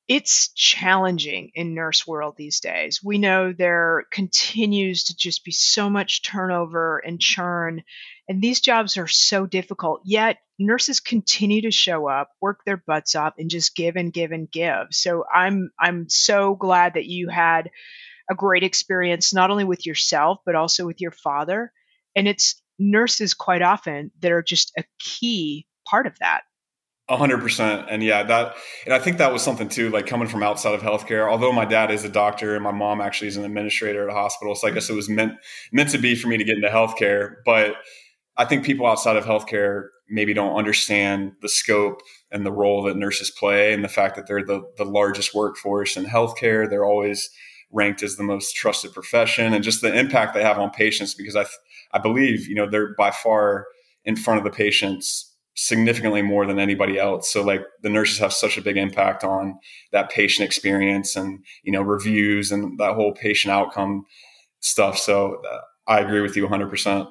it's 0.07 0.49
challenging 0.53 1.51
in 1.53 1.73
nurse 1.73 2.07
world 2.07 2.35
these 2.37 2.61
days. 2.61 3.01
We 3.03 3.17
know 3.17 3.51
there 3.51 4.05
continues 4.11 5.05
to 5.05 5.17
just 5.17 5.43
be 5.43 5.51
so 5.51 5.89
much 5.89 6.23
turnover 6.23 6.99
and 6.99 7.19
churn, 7.19 7.83
and 8.29 8.41
these 8.41 8.61
jobs 8.61 8.97
are 8.97 9.07
so 9.07 9.45
difficult. 9.45 10.01
Yet 10.05 10.37
nurses 10.57 11.01
continue 11.01 11.61
to 11.63 11.71
show 11.71 12.07
up, 12.07 12.31
work 12.41 12.61
their 12.65 12.77
butts 12.77 13.15
off, 13.15 13.33
and 13.37 13.49
just 13.49 13.75
give 13.75 13.97
and 13.97 14.13
give 14.13 14.31
and 14.31 14.49
give. 14.49 14.87
So 14.91 15.25
I'm 15.33 15.71
I'm 15.79 16.07
so 16.09 16.55
glad 16.55 16.93
that 16.93 17.05
you 17.05 17.27
had 17.27 17.69
a 18.29 18.35
great 18.35 18.63
experience 18.63 19.33
not 19.33 19.51
only 19.51 19.63
with 19.63 19.85
yourself 19.85 20.39
but 20.45 20.55
also 20.55 20.85
with 20.85 21.01
your 21.01 21.11
father. 21.11 21.71
And 22.15 22.27
it's 22.27 22.61
nurses 22.79 23.33
quite 23.33 23.61
often 23.61 24.11
that 24.21 24.31
are 24.31 24.43
just 24.43 24.71
a 24.77 24.83
key 24.99 25.67
part 25.85 26.07
of 26.07 26.17
that 26.19 26.43
hundred 27.09 27.39
percent. 27.39 27.87
And 27.89 28.03
yeah, 28.03 28.23
that, 28.23 28.55
and 28.85 28.93
I 28.93 28.99
think 28.99 29.17
that 29.17 29.31
was 29.31 29.41
something 29.41 29.69
too, 29.69 29.89
like 29.89 30.07
coming 30.07 30.27
from 30.27 30.43
outside 30.43 30.73
of 30.73 30.81
healthcare, 30.81 31.29
although 31.29 31.53
my 31.53 31.65
dad 31.65 31.89
is 31.89 32.03
a 32.03 32.09
doctor 32.09 32.55
and 32.55 32.63
my 32.63 32.71
mom 32.71 32.99
actually 32.99 33.29
is 33.29 33.37
an 33.37 33.45
administrator 33.45 34.03
at 34.03 34.09
a 34.09 34.17
hospital. 34.17 34.55
So 34.55 34.67
I 34.67 34.71
guess 34.71 34.89
it 34.89 34.95
was 34.95 35.07
meant, 35.07 35.33
meant 35.71 35.89
to 35.91 35.97
be 35.97 36.15
for 36.15 36.27
me 36.27 36.37
to 36.37 36.43
get 36.43 36.57
into 36.57 36.67
healthcare. 36.67 37.35
But 37.45 37.75
I 38.35 38.45
think 38.45 38.65
people 38.65 38.85
outside 38.85 39.15
of 39.15 39.25
healthcare 39.25 39.87
maybe 40.09 40.33
don't 40.33 40.55
understand 40.55 41.33
the 41.41 41.49
scope 41.49 42.01
and 42.31 42.45
the 42.45 42.51
role 42.51 42.83
that 42.83 42.97
nurses 42.97 43.31
play 43.31 43.73
and 43.73 43.83
the 43.83 43.89
fact 43.89 44.15
that 44.15 44.27
they're 44.27 44.45
the, 44.45 44.61
the 44.77 44.85
largest 44.85 45.33
workforce 45.33 45.95
in 45.95 46.05
healthcare. 46.05 46.69
They're 46.69 46.85
always 46.85 47.29
ranked 47.71 48.03
as 48.03 48.15
the 48.15 48.23
most 48.23 48.55
trusted 48.55 48.93
profession 48.93 49.53
and 49.53 49.63
just 49.63 49.81
the 49.81 49.97
impact 49.97 50.33
they 50.33 50.43
have 50.43 50.59
on 50.59 50.71
patients 50.71 51.13
because 51.13 51.35
I, 51.35 51.45
I 51.91 51.99
believe, 51.99 52.47
you 52.47 52.55
know, 52.55 52.69
they're 52.69 52.95
by 52.95 53.11
far 53.11 53.67
in 54.05 54.15
front 54.15 54.37
of 54.37 54.43
the 54.43 54.55
patients 54.55 55.26
significantly 55.57 56.21
more 56.21 56.45
than 56.45 56.59
anybody 56.59 56.97
else. 56.97 57.31
So 57.31 57.43
like 57.43 57.61
the 57.81 57.89
nurses 57.89 58.19
have 58.19 58.31
such 58.31 58.57
a 58.57 58.61
big 58.61 58.77
impact 58.77 59.23
on 59.23 59.57
that 59.91 60.09
patient 60.09 60.45
experience 60.45 61.15
and 61.15 61.43
you 61.63 61.71
know 61.71 61.81
reviews 61.81 62.51
and 62.51 62.77
that 62.79 62.93
whole 62.93 63.13
patient 63.13 63.51
outcome 63.51 64.05
stuff. 64.61 64.97
So 64.97 65.41
uh, 65.51 65.59
I 65.87 65.99
agree 65.99 66.21
with 66.21 66.35
you 66.35 66.47
100%. 66.47 67.09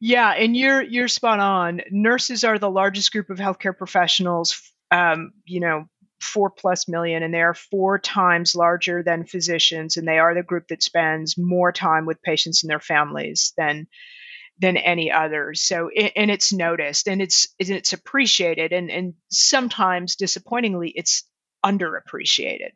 Yeah, 0.00 0.30
and 0.30 0.56
you're 0.56 0.82
you're 0.82 1.08
spot 1.08 1.38
on. 1.40 1.80
Nurses 1.90 2.44
are 2.44 2.58
the 2.58 2.70
largest 2.70 3.12
group 3.12 3.30
of 3.30 3.38
healthcare 3.38 3.76
professionals 3.76 4.72
um, 4.92 5.32
you 5.46 5.58
know, 5.58 5.86
four 6.20 6.50
plus 6.50 6.86
million, 6.86 7.22
and 7.22 7.34
they 7.34 7.40
are 7.40 7.54
four 7.54 7.98
times 7.98 8.54
larger 8.54 9.02
than 9.02 9.24
physicians, 9.24 9.96
and 9.96 10.06
they 10.06 10.18
are 10.18 10.34
the 10.34 10.42
group 10.42 10.68
that 10.68 10.82
spends 10.82 11.36
more 11.36 11.72
time 11.72 12.06
with 12.06 12.22
patients 12.22 12.62
and 12.62 12.70
their 12.70 12.78
families 12.78 13.52
than 13.56 13.88
than 14.58 14.76
any 14.76 15.10
others. 15.10 15.62
So, 15.62 15.88
and 15.88 16.30
it's 16.30 16.52
noticed 16.52 17.08
and 17.08 17.20
it's 17.20 17.48
it's 17.58 17.92
appreciated, 17.92 18.72
and 18.72 18.90
and 18.90 19.14
sometimes 19.30 20.16
disappointingly, 20.16 20.92
it's 20.94 21.24
underappreciated. 21.64 22.70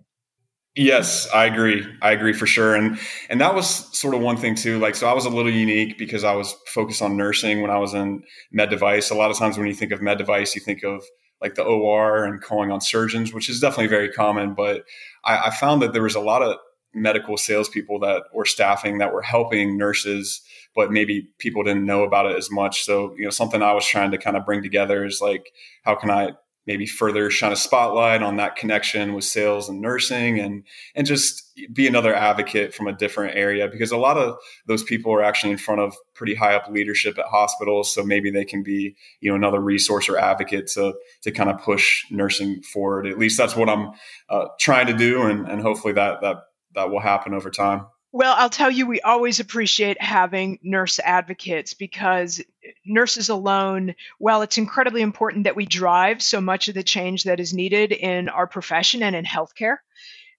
Yes, 0.78 1.26
I 1.32 1.46
agree. 1.46 1.86
I 2.02 2.12
agree 2.12 2.34
for 2.34 2.46
sure. 2.46 2.74
And 2.74 2.98
and 3.30 3.40
that 3.40 3.54
was 3.54 3.66
sort 3.98 4.14
of 4.14 4.20
one 4.20 4.36
thing 4.36 4.54
too. 4.54 4.78
Like 4.78 4.94
so 4.94 5.08
I 5.08 5.14
was 5.14 5.24
a 5.24 5.30
little 5.30 5.50
unique 5.50 5.96
because 5.96 6.22
I 6.22 6.34
was 6.34 6.54
focused 6.66 7.00
on 7.00 7.16
nursing 7.16 7.62
when 7.62 7.70
I 7.70 7.78
was 7.78 7.94
in 7.94 8.22
med 8.52 8.68
device. 8.68 9.10
A 9.10 9.14
lot 9.14 9.30
of 9.30 9.38
times 9.38 9.56
when 9.56 9.66
you 9.66 9.74
think 9.74 9.90
of 9.90 10.02
med 10.02 10.18
device, 10.18 10.54
you 10.54 10.60
think 10.60 10.84
of 10.84 11.02
like 11.40 11.54
the 11.54 11.62
OR 11.62 12.24
and 12.24 12.42
calling 12.42 12.70
on 12.70 12.82
surgeons, 12.82 13.32
which 13.32 13.48
is 13.48 13.58
definitely 13.60 13.88
very 13.88 14.10
common. 14.10 14.52
But 14.54 14.84
I, 15.24 15.46
I 15.46 15.50
found 15.50 15.80
that 15.80 15.94
there 15.94 16.02
was 16.02 16.14
a 16.14 16.20
lot 16.20 16.42
of 16.42 16.58
medical 16.96 17.36
salespeople 17.36 18.00
that 18.00 18.24
were 18.32 18.44
staffing 18.44 18.98
that 18.98 19.12
were 19.12 19.22
helping 19.22 19.76
nurses, 19.76 20.40
but 20.74 20.90
maybe 20.90 21.28
people 21.38 21.62
didn't 21.62 21.86
know 21.86 22.02
about 22.02 22.26
it 22.26 22.36
as 22.36 22.50
much. 22.50 22.84
So, 22.84 23.14
you 23.16 23.24
know, 23.24 23.30
something 23.30 23.62
I 23.62 23.72
was 23.72 23.86
trying 23.86 24.10
to 24.12 24.18
kind 24.18 24.36
of 24.36 24.44
bring 24.44 24.62
together 24.62 25.04
is 25.04 25.20
like, 25.20 25.52
how 25.84 25.94
can 25.94 26.10
I 26.10 26.30
maybe 26.66 26.84
further 26.84 27.30
shine 27.30 27.52
a 27.52 27.56
spotlight 27.56 28.22
on 28.22 28.36
that 28.36 28.56
connection 28.56 29.14
with 29.14 29.24
sales 29.24 29.68
and 29.68 29.80
nursing 29.80 30.40
and 30.40 30.64
and 30.94 31.06
just 31.06 31.44
be 31.72 31.86
another 31.86 32.14
advocate 32.14 32.74
from 32.74 32.88
a 32.88 32.92
different 32.92 33.36
area 33.36 33.68
because 33.68 33.92
a 33.92 33.96
lot 33.96 34.18
of 34.18 34.36
those 34.66 34.82
people 34.82 35.12
are 35.12 35.22
actually 35.22 35.52
in 35.52 35.58
front 35.58 35.80
of 35.80 35.94
pretty 36.14 36.34
high 36.34 36.54
up 36.54 36.68
leadership 36.68 37.18
at 37.18 37.24
hospitals 37.26 37.92
so 37.92 38.02
maybe 38.02 38.30
they 38.30 38.44
can 38.44 38.62
be 38.62 38.96
you 39.20 39.30
know 39.30 39.36
another 39.36 39.60
resource 39.60 40.08
or 40.08 40.18
advocate 40.18 40.66
to 40.66 40.92
to 41.22 41.30
kind 41.30 41.48
of 41.48 41.60
push 41.62 42.04
nursing 42.10 42.60
forward 42.62 43.06
at 43.06 43.18
least 43.18 43.38
that's 43.38 43.56
what 43.56 43.68
i'm 43.68 43.92
uh, 44.28 44.46
trying 44.58 44.86
to 44.86 44.94
do 44.94 45.22
and 45.22 45.46
and 45.48 45.62
hopefully 45.62 45.94
that 45.94 46.20
that 46.20 46.36
that 46.76 46.90
will 46.90 47.00
happen 47.00 47.34
over 47.34 47.50
time 47.50 47.86
well, 48.16 48.34
I'll 48.38 48.48
tell 48.48 48.70
you, 48.70 48.86
we 48.86 49.02
always 49.02 49.40
appreciate 49.40 50.00
having 50.00 50.58
nurse 50.62 50.98
advocates 50.98 51.74
because 51.74 52.40
nurses 52.86 53.28
alone, 53.28 53.94
while 54.18 54.40
it's 54.40 54.56
incredibly 54.56 55.02
important 55.02 55.44
that 55.44 55.54
we 55.54 55.66
drive 55.66 56.22
so 56.22 56.40
much 56.40 56.68
of 56.68 56.74
the 56.74 56.82
change 56.82 57.24
that 57.24 57.40
is 57.40 57.52
needed 57.52 57.92
in 57.92 58.30
our 58.30 58.46
profession 58.46 59.02
and 59.02 59.14
in 59.14 59.26
healthcare, 59.26 59.76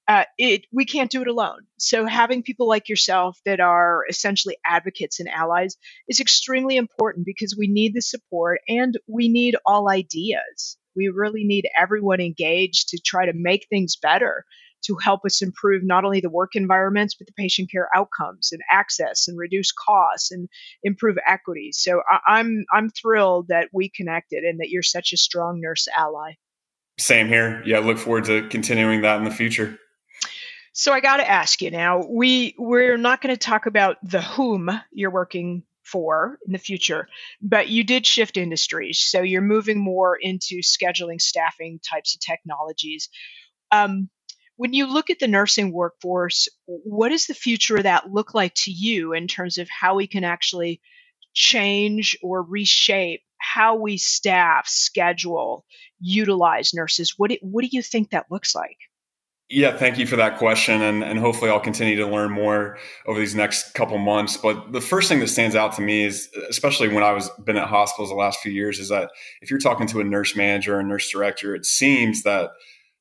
uh, 0.08 0.24
it 0.39 0.65
we 0.72 0.86
can't 0.86 1.12
do 1.12 1.22
it 1.22 1.27
alone. 1.27 1.67
So 1.77 2.08
having 2.08 2.41
people 2.41 2.67
like 2.67 2.89
yourself 2.89 3.38
that 3.46 3.60
are 3.60 4.06
essentially 4.10 4.58
advocates 4.65 5.20
and 5.20 5.29
allies 5.29 5.77
is 6.08 6.20
extremely 6.20 6.77
important 6.77 7.27
because 7.27 7.56
we 7.56 7.67
need 7.67 7.94
the 7.94 8.01
support 8.01 8.62
and 8.67 8.98
we 9.06 9.29
need 9.29 9.56
all 9.67 9.88
ideas. 9.88 10.77
We 10.96 11.10
really 11.10 11.44
need 11.44 11.70
everyone 11.77 12.22
engaged 12.22 12.89
to 12.89 13.00
try 13.00 13.27
to 13.27 13.34
make 13.36 13.67
things 13.70 13.98
better 13.98 14.46
to 14.86 14.96
help 14.96 15.22
us 15.25 15.41
improve 15.41 15.84
not 15.84 16.05
only 16.05 16.19
the 16.19 16.29
work 16.29 16.55
environments, 16.55 17.15
but 17.15 17.27
the 17.27 17.34
patient 17.34 17.72
care 17.72 17.89
outcomes 17.96 18.50
and 18.51 18.62
access 18.72 19.27
and 19.27 19.38
reduce 19.38 19.72
costs 19.72 20.31
and 20.31 20.48
improve 20.84 21.17
equity. 21.27 21.72
So 21.72 22.01
I, 22.10 22.19
I'm 22.38 22.65
I'm 22.72 22.89
thrilled 22.89 23.48
that 23.50 23.69
we 23.74 23.89
connected 23.89 24.43
and 24.43 24.60
that 24.60 24.69
you're 24.69 24.84
such 24.84 25.13
a 25.13 25.17
strong 25.17 25.60
nurse 25.62 25.88
ally. 25.98 26.34
Same 27.00 27.27
here. 27.27 27.62
Yeah, 27.65 27.79
look 27.79 27.98
forward 27.98 28.25
to 28.25 28.48
continuing 28.50 29.01
that 29.01 29.17
in 29.17 29.24
the 29.24 29.31
future. 29.31 29.77
So 30.74 30.93
I 30.93 31.00
got 31.00 31.17
to 31.17 31.29
ask 31.29 31.62
you 31.62 31.72
now. 31.72 32.03
We 32.07 32.55
we're 32.57 32.98
not 32.98 33.22
going 33.22 33.34
to 33.36 33.39
talk 33.39 33.65
about 33.65 33.98
the 34.03 34.22
whom 34.22 34.69
you're 34.91 35.12
working 35.12 35.63
for 35.84 36.38
in 36.46 36.53
the 36.53 36.60
future, 36.60 37.07
but 37.41 37.69
you 37.69 37.84
did 37.84 38.05
shift 38.05 38.38
industries. 38.38 39.00
So 39.00 39.22
you're 39.22 39.41
moving 39.41 39.79
more 39.79 40.17
into 40.19 40.62
scheduling, 40.62 41.19
staffing 41.19 41.79
types 41.79 42.15
of 42.15 42.22
technologies. 42.22 43.10
Um, 43.72 44.10
when 44.58 44.74
you 44.74 44.92
look 44.92 45.10
at 45.10 45.20
the 45.20 45.28
nursing 45.28 45.72
workforce, 45.72 46.48
what 46.66 47.10
does 47.10 47.28
the 47.28 47.34
future 47.34 47.78
of 47.78 47.84
that 47.84 48.12
look 48.12 48.34
like 48.34 48.54
to 48.56 48.72
you 48.72 49.14
in 49.14 49.28
terms 49.28 49.58
of 49.58 49.70
how 49.70 49.96
we 49.96 50.08
can 50.08 50.24
actually 50.24 50.82
change 51.34 52.18
or 52.22 52.44
reshape 52.44 53.22
how 53.40 53.76
we 53.76 53.98
staff, 53.98 54.68
schedule, 54.68 55.66
utilize 56.00 56.74
nurses? 56.74 57.14
What 57.18 57.30
do, 57.30 57.38
what 57.42 57.64
do 57.64 57.70
you 57.72 57.82
think 57.82 58.10
that 58.10 58.26
looks 58.30 58.56
like? 58.56 58.78
Yeah, 59.50 59.78
thank 59.78 59.98
you 59.98 60.06
for 60.06 60.18
that 60.18 60.38
question. 60.38 60.82
And, 60.82 61.04
and 61.04 61.18
hopefully 61.18 61.50
I'll 61.50 61.62
continue 61.62 61.96
to 61.98 62.08
learn 62.08 62.32
more 62.32 62.78
over 63.06 63.18
these 63.18 63.34
next 63.34 63.74
couple 63.74 63.98
months. 63.98 64.36
But 64.36 64.74
the 64.74 64.82
first 64.82 65.08
thing 65.08 65.22
that 65.22 65.30
stands 65.30 65.56
out 65.56 65.74
to 65.74 65.82
me 65.82 66.04
is, 66.04 66.30
especially 66.50 66.90
when 66.90 67.04
I 67.04 67.14
was 67.14 67.30
been 67.46 67.56
at 67.56 67.70
hospitals 67.70 68.10
the 68.10 68.16
last 68.16 68.40
few 68.42 68.52
years, 68.52 68.80
is 68.80 68.90
that 68.90 69.10
if 69.42 69.50
you're 69.50 69.60
talking 69.60 69.88
to 69.88 70.02
a 70.02 70.04
nurse 70.04 70.36
manager 70.36 70.76
or 70.76 70.80
a 70.82 70.84
nurse 70.84 71.10
director, 71.10 71.56
it 71.56 71.66
seems 71.66 72.24
that 72.24 72.50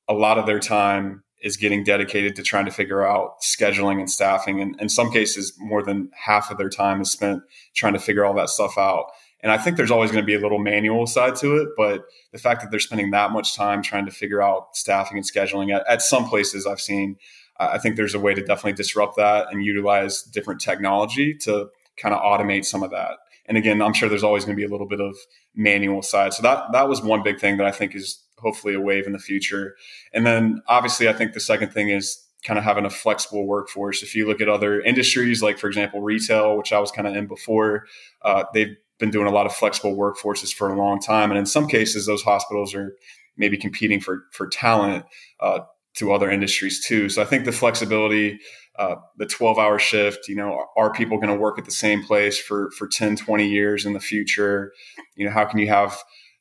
a 0.08 0.14
lot 0.14 0.38
of 0.38 0.46
their 0.46 0.60
time 0.60 1.24
is 1.46 1.56
getting 1.56 1.84
dedicated 1.84 2.34
to 2.34 2.42
trying 2.42 2.64
to 2.64 2.72
figure 2.72 3.06
out 3.06 3.40
scheduling 3.40 4.00
and 4.00 4.10
staffing. 4.10 4.60
And 4.60 4.78
in 4.80 4.88
some 4.88 5.12
cases, 5.12 5.54
more 5.58 5.80
than 5.80 6.10
half 6.12 6.50
of 6.50 6.58
their 6.58 6.68
time 6.68 7.00
is 7.00 7.12
spent 7.12 7.40
trying 7.72 7.92
to 7.92 8.00
figure 8.00 8.24
all 8.24 8.34
that 8.34 8.48
stuff 8.48 8.76
out. 8.76 9.12
And 9.42 9.52
I 9.52 9.56
think 9.56 9.76
there's 9.76 9.92
always 9.92 10.10
going 10.10 10.24
to 10.24 10.26
be 10.26 10.34
a 10.34 10.40
little 10.40 10.58
manual 10.58 11.06
side 11.06 11.36
to 11.36 11.56
it, 11.58 11.68
but 11.76 12.06
the 12.32 12.38
fact 12.38 12.62
that 12.62 12.72
they're 12.72 12.80
spending 12.80 13.12
that 13.12 13.30
much 13.30 13.54
time 13.54 13.80
trying 13.80 14.06
to 14.06 14.10
figure 14.10 14.42
out 14.42 14.76
staffing 14.76 15.18
and 15.18 15.24
scheduling 15.24 15.72
at, 15.72 15.86
at 15.88 16.02
some 16.02 16.28
places 16.28 16.66
I've 16.66 16.80
seen, 16.80 17.16
I 17.60 17.78
think 17.78 17.94
there's 17.94 18.14
a 18.14 18.18
way 18.18 18.34
to 18.34 18.40
definitely 18.40 18.72
disrupt 18.72 19.16
that 19.16 19.46
and 19.52 19.64
utilize 19.64 20.22
different 20.22 20.60
technology 20.60 21.32
to 21.42 21.68
kind 21.96 22.12
of 22.12 22.22
automate 22.22 22.64
some 22.64 22.82
of 22.82 22.90
that. 22.90 23.18
And 23.44 23.56
again, 23.56 23.80
I'm 23.80 23.92
sure 23.92 24.08
there's 24.08 24.24
always 24.24 24.44
going 24.44 24.56
to 24.56 24.60
be 24.60 24.66
a 24.66 24.72
little 24.72 24.88
bit 24.88 25.00
of 25.00 25.16
manual 25.54 26.02
side. 26.02 26.34
So 26.34 26.42
that 26.42 26.72
that 26.72 26.88
was 26.88 27.02
one 27.02 27.22
big 27.22 27.38
thing 27.38 27.56
that 27.58 27.66
I 27.66 27.70
think 27.70 27.94
is 27.94 28.25
hopefully 28.38 28.74
a 28.74 28.80
wave 28.80 29.06
in 29.06 29.12
the 29.12 29.18
future. 29.18 29.76
And 30.12 30.26
then 30.26 30.62
obviously, 30.68 31.08
I 31.08 31.12
think 31.12 31.32
the 31.32 31.40
second 31.40 31.72
thing 31.72 31.88
is 31.88 32.22
kind 32.44 32.58
of 32.58 32.64
having 32.64 32.84
a 32.84 32.90
flexible 32.90 33.46
workforce. 33.46 34.02
If 34.02 34.14
you 34.14 34.26
look 34.26 34.40
at 34.40 34.48
other 34.48 34.80
industries, 34.80 35.42
like 35.42 35.58
for 35.58 35.66
example, 35.66 36.00
retail, 36.00 36.56
which 36.56 36.72
I 36.72 36.78
was 36.78 36.90
kind 36.90 37.08
of 37.08 37.16
in 37.16 37.26
before, 37.26 37.86
uh, 38.22 38.44
they've 38.54 38.76
been 38.98 39.10
doing 39.10 39.26
a 39.26 39.30
lot 39.30 39.46
of 39.46 39.54
flexible 39.54 39.96
workforces 39.96 40.54
for 40.54 40.72
a 40.72 40.76
long 40.76 41.00
time. 41.00 41.30
And 41.30 41.38
in 41.38 41.46
some 41.46 41.66
cases, 41.66 42.06
those 42.06 42.22
hospitals 42.22 42.74
are 42.74 42.94
maybe 43.36 43.56
competing 43.56 44.00
for, 44.00 44.24
for 44.32 44.46
talent 44.46 45.04
uh, 45.40 45.60
to 45.94 46.12
other 46.12 46.30
industries 46.30 46.84
too. 46.84 47.08
So 47.08 47.20
I 47.20 47.24
think 47.24 47.44
the 47.44 47.52
flexibility, 47.52 48.38
uh, 48.78 48.96
the 49.16 49.26
12 49.26 49.58
hour 49.58 49.78
shift, 49.78 50.28
you 50.28 50.36
know, 50.36 50.66
are 50.76 50.92
people 50.92 51.18
going 51.18 51.32
to 51.32 51.38
work 51.38 51.58
at 51.58 51.64
the 51.64 51.70
same 51.70 52.02
place 52.04 52.38
for, 52.38 52.70
for 52.78 52.86
10, 52.86 53.16
20 53.16 53.48
years 53.48 53.84
in 53.84 53.92
the 53.92 54.00
future? 54.00 54.72
You 55.14 55.26
know, 55.26 55.32
how 55.32 55.44
can 55.46 55.58
you 55.58 55.68
have 55.68 55.98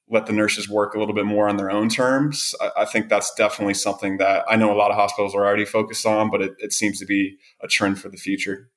let 0.09 0.27
the 0.27 0.33
nurses 0.33 0.69
work 0.69 0.93
a 0.93 0.99
little 0.99 1.15
bit 1.15 1.25
more 1.25 1.49
on 1.49 1.57
their 1.57 1.71
own 1.71 1.89
terms. 1.89 2.53
I, 2.61 2.81
I, 2.81 2.85
think 2.85 3.09
that's 3.09 3.33
definitely 3.33 3.73
something 3.73 4.17
that 4.17 4.45
I 4.47 4.55
know 4.55 4.71
a 4.71 4.77
lot 4.77 4.91
of 4.91 4.97
hospitals 4.97 5.33
are 5.33 5.45
already 5.45 5.65
focused 5.65 6.05
on, 6.05 6.29
but 6.29 6.41
it, 6.41 6.53
it 6.59 6.73
seems 6.73 6.99
to 6.99 7.05
be 7.05 7.37
a 7.61 7.67
trend 7.67 7.99
for 7.99 8.09
the 8.09 8.17
future. 8.17 8.69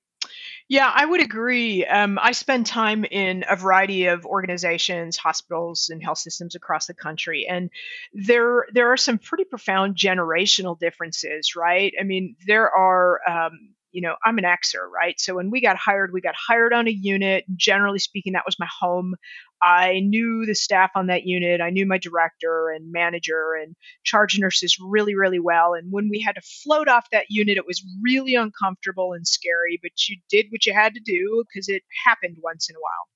Yeah, 0.70 0.90
I 0.94 1.06
would 1.06 1.22
agree. 1.22 1.86
Um, 1.86 2.18
I 2.20 2.32
spend 2.32 2.66
time 2.66 3.06
in 3.06 3.42
a 3.48 3.56
variety 3.56 4.06
of 4.06 4.26
organizations, 4.26 5.16
hospitals, 5.16 5.88
and 5.90 6.02
health 6.02 6.18
systems 6.18 6.54
across 6.54 6.86
the 6.86 6.94
country, 6.94 7.46
and 7.48 7.70
there 8.12 8.66
there 8.74 8.92
are 8.92 8.98
some 8.98 9.16
pretty 9.16 9.44
profound 9.44 9.96
generational 9.96 10.78
differences. 10.78 11.56
Right? 11.56 11.94
I 11.98 12.04
mean, 12.04 12.36
there 12.46 12.70
are 12.70 13.20
um, 13.26 13.52
you 13.92 14.02
know, 14.02 14.16
I'm 14.24 14.38
an 14.38 14.44
Xer, 14.44 14.86
right? 14.94 15.18
So 15.18 15.34
when 15.34 15.50
we 15.50 15.60
got 15.60 15.76
hired, 15.76 16.12
we 16.12 16.20
got 16.20 16.34
hired 16.36 16.72
on 16.72 16.86
a 16.86 16.90
unit. 16.90 17.44
Generally 17.56 18.00
speaking, 18.00 18.34
that 18.34 18.44
was 18.46 18.58
my 18.58 18.68
home. 18.80 19.14
I 19.62 20.00
knew 20.00 20.46
the 20.46 20.54
staff 20.54 20.90
on 20.94 21.08
that 21.08 21.24
unit. 21.24 21.60
I 21.60 21.70
knew 21.70 21.86
my 21.86 21.98
director 21.98 22.70
and 22.70 22.92
manager 22.92 23.54
and 23.60 23.74
charge 24.04 24.38
nurses 24.38 24.78
really, 24.80 25.14
really 25.14 25.40
well. 25.40 25.74
And 25.74 25.90
when 25.90 26.08
we 26.08 26.20
had 26.20 26.36
to 26.36 26.42
float 26.62 26.88
off 26.88 27.06
that 27.10 27.26
unit, 27.28 27.56
it 27.56 27.66
was 27.66 27.84
really 28.02 28.34
uncomfortable 28.34 29.12
and 29.14 29.26
scary, 29.26 29.78
but 29.82 29.92
you 30.08 30.16
did 30.30 30.46
what 30.50 30.66
you 30.66 30.72
had 30.72 30.94
to 30.94 31.00
do 31.00 31.44
because 31.48 31.68
it 31.68 31.82
happened 32.06 32.36
once 32.42 32.68
in 32.70 32.76
a 32.76 32.80
while. 32.80 33.08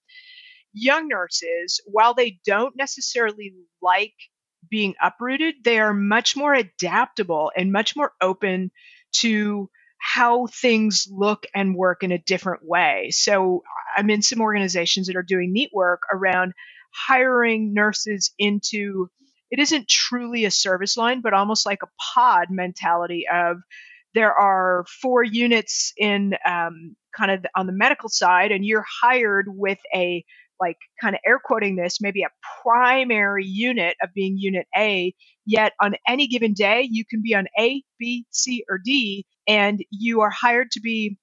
Young 0.73 1.09
nurses, 1.09 1.81
while 1.87 2.15
they 2.15 2.39
don't 2.45 2.77
necessarily 2.77 3.53
like 3.81 4.15
being 4.71 4.95
uprooted, 5.01 5.57
they 5.65 5.79
are 5.79 5.95
much 5.95 6.37
more 6.37 6.55
adaptable 6.55 7.53
and 7.57 7.73
much 7.73 7.95
more 7.95 8.13
open 8.21 8.71
to 9.13 9.69
how 10.03 10.47
things 10.49 11.07
look 11.11 11.47
and 11.55 11.77
work 11.77 12.03
in 12.03 12.11
a 12.13 12.19
different 12.19 12.63
way. 12.65 13.11
So 13.13 13.63
I'm 13.97 14.11
in 14.11 14.21
some 14.21 14.41
organizations 14.41 15.07
that 15.07 15.17
are 15.17 15.23
doing 15.23 15.53
neat 15.53 15.71
work 15.73 16.03
around 16.13 16.55
hiring 16.93 17.73
nurses 17.73 18.33
into 18.39 19.09
it 19.51 19.61
isn't 19.61 19.89
truly 19.89 20.45
a 20.45 20.51
service 20.51 20.97
line, 20.97 21.21
but 21.23 21.35
almost 21.35 21.67
like 21.67 21.81
a 21.85 21.89
pod 22.15 22.49
mentality 22.51 23.27
of 23.33 23.59
there 24.15 24.35
are 24.35 24.85
four 25.03 25.23
units 25.23 25.93
in 25.97 26.35
um, 26.45 26.97
kind 27.17 27.31
of 27.31 27.47
on 27.57 27.67
the 27.67 27.73
medical 27.73 28.09
side, 28.09 28.51
and 28.51 28.65
you're 28.67 28.85
hired 29.03 29.47
with 29.49 29.79
a 29.95 30.25
like 30.61 30.79
kind 31.01 31.15
of 31.15 31.21
air 31.27 31.41
quoting 31.43 31.77
this, 31.77 32.01
maybe 32.01 32.23
a 32.23 32.31
primary 32.63 33.47
unit 33.47 33.97
of 34.03 34.11
being 34.15 34.37
unit 34.39 34.67
A, 34.77 35.15
yet 35.47 35.73
on 35.81 35.95
any 36.09 36.27
given 36.29 36.55
day, 36.55 36.89
you 36.91 37.05
can 37.09 37.23
be 37.23 37.35
on 37.35 37.47
A, 37.59 37.83
B, 37.99 38.27
C, 38.31 38.65
or 38.71 38.81
D, 38.85 39.27
and 39.47 39.85
you 39.91 40.23
are 40.23 40.31
hired 40.31 40.71
to 40.73 40.81
be 40.81 41.17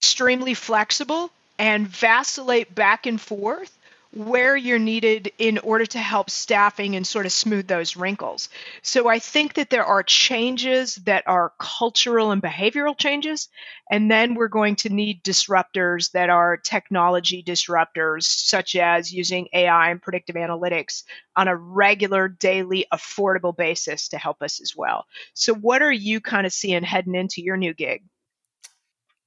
extremely 0.00 0.54
flexible 0.54 1.30
and 1.58 1.86
vacillate 1.86 2.74
back 2.74 3.06
and 3.06 3.20
forth 3.20 3.76
where 4.14 4.54
you're 4.54 4.78
needed 4.78 5.32
in 5.38 5.58
order 5.58 5.86
to 5.86 5.98
help 5.98 6.28
staffing 6.28 6.96
and 6.96 7.06
sort 7.06 7.24
of 7.24 7.32
smooth 7.32 7.66
those 7.66 7.96
wrinkles. 7.96 8.50
So 8.82 9.08
I 9.08 9.18
think 9.18 9.54
that 9.54 9.70
there 9.70 9.86
are 9.86 10.02
changes 10.02 10.96
that 11.06 11.24
are 11.26 11.52
cultural 11.58 12.30
and 12.30 12.42
behavioral 12.42 12.96
changes. 12.96 13.48
And 13.90 14.10
then 14.10 14.34
we're 14.34 14.48
going 14.48 14.76
to 14.76 14.90
need 14.90 15.24
disruptors 15.24 16.12
that 16.12 16.28
are 16.28 16.58
technology 16.58 17.42
disruptors, 17.42 18.24
such 18.24 18.76
as 18.76 19.12
using 19.12 19.48
AI 19.54 19.90
and 19.90 20.02
predictive 20.02 20.36
analytics 20.36 21.04
on 21.34 21.48
a 21.48 21.56
regular, 21.56 22.28
daily, 22.28 22.86
affordable 22.92 23.56
basis 23.56 24.08
to 24.08 24.18
help 24.18 24.42
us 24.42 24.60
as 24.60 24.74
well. 24.76 25.06
So, 25.32 25.54
what 25.54 25.80
are 25.80 25.92
you 25.92 26.20
kind 26.20 26.46
of 26.46 26.52
seeing 26.52 26.82
heading 26.82 27.14
into 27.14 27.42
your 27.42 27.56
new 27.56 27.72
gig? 27.72 28.02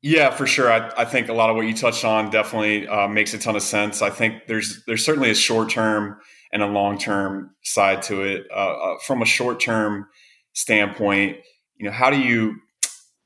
Yeah, 0.07 0.29
for 0.29 0.45
sure. 0.45 0.71
I, 0.71 0.91
I, 0.95 1.05
think 1.05 1.29
a 1.29 1.33
lot 1.33 1.49
of 1.49 1.55
what 1.55 1.65
you 1.65 1.73
touched 1.73 2.05
on 2.05 2.29
definitely 2.29 2.87
uh, 2.87 3.07
makes 3.07 3.33
a 3.33 3.39
ton 3.39 3.55
of 3.55 3.63
sense. 3.63 4.03
I 4.03 4.11
think 4.11 4.45
there's 4.45 4.83
there's 4.85 5.03
certainly 5.03 5.31
a 5.31 5.35
short 5.35 5.71
term 5.71 6.19
and 6.53 6.61
a 6.61 6.67
long 6.67 6.99
term 6.99 7.55
side 7.63 8.03
to 8.03 8.21
it. 8.21 8.43
Uh, 8.51 8.73
uh, 8.73 8.97
from 8.99 9.23
a 9.23 9.25
short 9.25 9.59
term 9.59 10.05
standpoint, 10.53 11.37
you 11.77 11.87
know, 11.87 11.91
how 11.91 12.11
do 12.11 12.19
you 12.19 12.53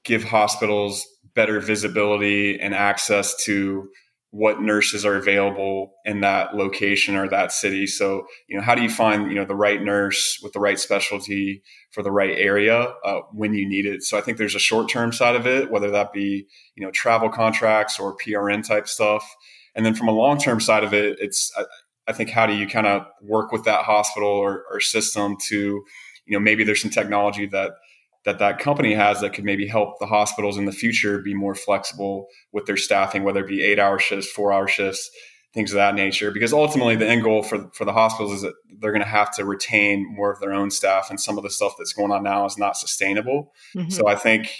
give 0.05 0.23
hospitals 0.23 1.05
better 1.35 1.59
visibility 1.59 2.57
and 2.57 2.73
access 2.73 3.35
to 3.43 3.89
what 4.31 4.61
nurses 4.61 5.05
are 5.05 5.15
available 5.15 5.93
in 6.05 6.21
that 6.21 6.55
location 6.55 7.15
or 7.15 7.27
that 7.27 7.51
city. 7.51 7.87
So, 7.87 8.27
you 8.47 8.55
know, 8.55 8.61
how 8.61 8.75
do 8.75 8.83
you 8.83 8.89
find, 8.89 9.29
you 9.29 9.35
know, 9.35 9.45
the 9.45 9.55
right 9.55 9.81
nurse 9.81 10.39
with 10.43 10.53
the 10.53 10.59
right 10.59 10.79
specialty 10.79 11.63
for 11.91 12.03
the 12.03 12.11
right 12.11 12.37
area 12.37 12.93
uh, 13.03 13.21
when 13.31 13.55
you 13.55 13.67
need 13.67 13.87
it? 13.87 14.03
So 14.03 14.19
I 14.19 14.21
think 14.21 14.37
there's 14.37 14.55
a 14.55 14.59
short 14.59 14.87
term 14.87 15.11
side 15.11 15.35
of 15.35 15.47
it, 15.47 15.71
whether 15.71 15.89
that 15.89 16.13
be, 16.13 16.45
you 16.75 16.85
know, 16.85 16.91
travel 16.91 17.29
contracts 17.29 17.99
or 17.99 18.15
PRN 18.17 18.65
type 18.65 18.87
stuff. 18.87 19.35
And 19.73 19.83
then 19.83 19.95
from 19.95 20.07
a 20.07 20.13
long 20.13 20.37
term 20.37 20.59
side 20.59 20.83
of 20.83 20.93
it, 20.93 21.17
it's, 21.19 21.51
I, 21.57 21.63
I 22.07 22.13
think, 22.13 22.29
how 22.29 22.45
do 22.45 22.53
you 22.53 22.67
kind 22.67 22.85
of 22.85 23.07
work 23.23 23.51
with 23.51 23.63
that 23.65 23.85
hospital 23.85 24.29
or, 24.29 24.63
or 24.71 24.79
system 24.79 25.37
to, 25.47 25.55
you 25.55 26.37
know, 26.37 26.39
maybe 26.39 26.63
there's 26.63 26.81
some 26.81 26.91
technology 26.91 27.47
that 27.47 27.71
that 28.29 28.39
that 28.39 28.59
company 28.59 28.93
has 28.93 29.21
that 29.21 29.33
could 29.33 29.43
maybe 29.43 29.67
help 29.67 29.99
the 29.99 30.05
hospitals 30.05 30.57
in 30.57 30.65
the 30.65 30.71
future 30.71 31.19
be 31.19 31.33
more 31.33 31.55
flexible 31.55 32.27
with 32.51 32.65
their 32.67 32.77
staffing, 32.77 33.23
whether 33.23 33.43
it 33.43 33.47
be 33.47 33.63
eight 33.63 33.79
hour 33.79 33.97
shifts, 33.97 34.29
four 34.29 34.53
hour 34.53 34.67
shifts, 34.67 35.09
things 35.53 35.71
of 35.71 35.77
that 35.77 35.95
nature. 35.95 36.29
Because 36.29 36.53
ultimately, 36.53 36.95
the 36.95 37.07
end 37.07 37.23
goal 37.23 37.41
for 37.41 37.69
for 37.73 37.85
the 37.85 37.93
hospitals 37.93 38.33
is 38.33 38.41
that 38.43 38.53
they're 38.79 38.91
going 38.91 39.03
to 39.03 39.07
have 39.07 39.33
to 39.35 39.45
retain 39.45 40.05
more 40.15 40.31
of 40.31 40.39
their 40.39 40.53
own 40.53 40.69
staff, 40.69 41.09
and 41.09 41.19
some 41.19 41.37
of 41.37 41.43
the 41.43 41.49
stuff 41.49 41.73
that's 41.77 41.93
going 41.93 42.11
on 42.11 42.23
now 42.23 42.45
is 42.45 42.57
not 42.57 42.77
sustainable. 42.77 43.51
Mm-hmm. 43.75 43.89
So 43.89 44.07
I 44.07 44.15
think 44.15 44.51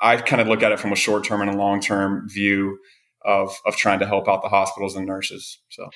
I 0.00 0.16
kind 0.16 0.42
of 0.42 0.48
look 0.48 0.64
at 0.64 0.72
it 0.72 0.80
from 0.80 0.92
a 0.92 0.96
short 0.96 1.24
term 1.24 1.42
and 1.42 1.50
a 1.50 1.56
long 1.56 1.80
term 1.80 2.28
view 2.28 2.78
of 3.24 3.56
of 3.64 3.76
trying 3.76 4.00
to 4.00 4.06
help 4.06 4.28
out 4.28 4.42
the 4.42 4.48
hospitals 4.48 4.96
and 4.96 5.06
nurses. 5.06 5.58
So 5.68 5.88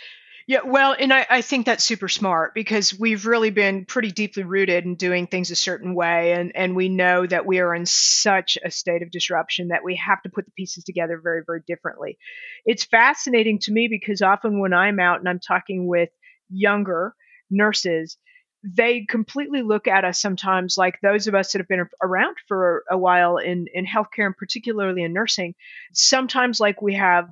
yeah, 0.49 0.61
well, 0.65 0.95
and 0.97 1.13
I, 1.13 1.27
I, 1.29 1.43
think 1.43 1.67
that's 1.67 1.83
super 1.83 2.07
smart 2.07 2.55
because 2.55 2.97
we've 2.97 3.27
really 3.27 3.51
been 3.51 3.85
pretty 3.85 4.13
deeply 4.13 4.45
rooted 4.45 4.85
in 4.85 4.95
doing 4.95 5.27
things 5.27 5.51
a 5.51 5.57
certain 5.57 5.93
way. 5.93 6.35
And, 6.35 6.53
and 6.55 6.77
we 6.77 6.89
know 6.89 7.27
that 7.27 7.47
we 7.47 7.59
are 7.59 7.75
in 7.75 7.85
such 7.85 8.57
a 8.65 8.71
state 8.71 9.03
of 9.03 9.11
disruption 9.11 9.69
that 9.69 9.83
we 9.83 9.97
have 9.97 10.23
to 10.23 10.29
put 10.29 10.45
the 10.45 10.53
pieces 10.53 10.85
together 10.85 11.21
very, 11.21 11.43
very 11.45 11.63
differently. 11.67 12.17
It's 12.65 12.85
fascinating 12.85 13.59
to 13.63 13.73
me 13.73 13.89
because 13.89 14.23
often 14.23 14.61
when 14.61 14.73
I'm 14.73 15.01
out 15.01 15.19
and 15.19 15.29
I'm 15.29 15.41
talking 15.41 15.89
with 15.89 16.11
younger 16.49 17.17
nurses, 17.51 18.17
they 18.63 19.05
completely 19.05 19.63
look 19.63 19.89
at 19.89 20.05
us 20.05 20.21
sometimes 20.21 20.79
like 20.79 21.01
those 21.03 21.27
of 21.27 21.35
us 21.35 21.53
that 21.53 21.59
have 21.59 21.69
been 21.69 21.89
around 22.01 22.37
for 22.47 22.85
a 22.89 22.97
while 22.97 23.39
in, 23.39 23.67
in 23.75 23.85
healthcare 23.85 24.27
and 24.27 24.37
particularly 24.37 25.03
in 25.03 25.13
nursing, 25.13 25.57
sometimes 25.93 26.61
like 26.61 26.81
we 26.81 26.95
have 26.95 27.29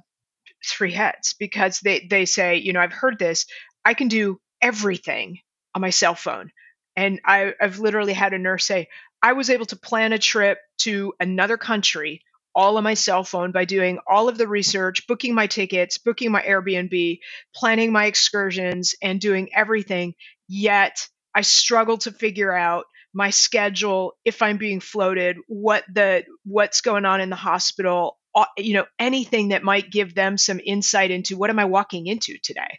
three 0.64 0.92
heads 0.92 1.35
because 1.38 1.80
they, 1.80 2.06
they 2.09 2.25
say, 2.25 2.56
you 2.56 2.73
know, 2.73 2.80
I've 2.80 2.92
heard 2.92 3.18
this, 3.18 3.47
I 3.85 3.94
can 3.94 4.09
do 4.09 4.40
everything 4.61 5.38
on 5.75 5.83
my 5.83 5.90
cell 5.90 6.14
phone. 6.14 6.50
And 6.97 7.21
I, 7.25 7.52
I've 7.61 7.78
literally 7.78 8.12
had 8.12 8.33
a 8.33 8.38
nurse 8.38 8.66
say, 8.66 8.88
I 9.23 9.33
was 9.33 9.50
able 9.50 9.66
to 9.66 9.76
plan 9.76 10.12
a 10.12 10.18
trip 10.18 10.59
to 10.80 11.14
another 11.18 11.56
country 11.56 12.23
all 12.54 12.76
on 12.76 12.85
my 12.85 12.94
cell 12.94 13.25
phone 13.25 13.50
by 13.50 13.64
doing 13.64 13.99
all 14.09 14.28
of 14.28 14.38
the 14.38 14.47
research, 14.47 15.06
booking 15.08 15.34
my 15.34 15.47
tickets, 15.47 15.99
booking 15.99 16.30
my 16.30 16.41
Airbnb, 16.43 17.19
planning 17.54 17.91
my 17.91 18.06
excursions, 18.06 18.95
and 19.02 19.21
doing 19.21 19.50
everything. 19.54 20.15
Yet 20.47 21.08
I 21.34 21.41
struggle 21.41 21.99
to 21.99 22.12
figure 22.12 22.52
out 22.52 22.84
my 23.12 23.30
schedule, 23.30 24.12
if 24.25 24.43
I'm 24.43 24.56
being 24.56 24.80
floated, 24.80 25.36
what 25.47 25.84
the 25.93 26.25
what's 26.45 26.80
going 26.80 27.04
on 27.04 27.21
in 27.21 27.30
the 27.30 27.36
hospital, 27.36 28.19
you 28.58 28.75
know 28.75 28.84
anything 28.99 29.49
that 29.49 29.62
might 29.62 29.90
give 29.90 30.14
them 30.14 30.36
some 30.36 30.60
insight 30.64 31.10
into 31.10 31.36
what 31.36 31.50
am 31.50 31.58
i 31.58 31.64
walking 31.64 32.06
into 32.06 32.36
today? 32.42 32.78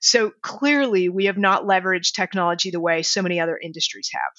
So 0.00 0.32
clearly 0.42 1.08
we 1.08 1.26
have 1.26 1.38
not 1.38 1.64
leveraged 1.64 2.12
technology 2.14 2.70
the 2.70 2.80
way 2.80 3.02
so 3.02 3.22
many 3.22 3.40
other 3.40 3.58
industries 3.62 4.10
have. 4.12 4.32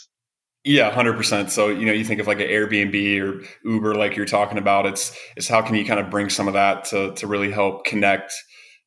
Yeah 0.66 0.92
100% 0.92 1.50
so 1.50 1.70
you 1.70 1.86
know 1.86 1.94
you 1.94 2.04
think 2.04 2.20
of 2.20 2.28
like 2.28 2.42
an 2.42 2.48
airbnb 2.48 3.22
or 3.22 3.46
uber 3.64 3.96
like 3.96 4.18
you're 4.18 4.26
talking 4.26 4.58
about 4.58 4.86
it's 4.86 5.18
it's 5.38 5.48
how 5.48 5.62
can 5.62 5.76
you 5.76 5.86
kind 5.86 6.00
of 6.00 6.10
bring 6.10 6.30
some 6.30 6.48
of 6.48 6.54
that 6.54 6.86
to 6.86 7.14
to 7.14 7.28
really 7.28 7.52
help 7.52 7.86
connect 7.86 8.34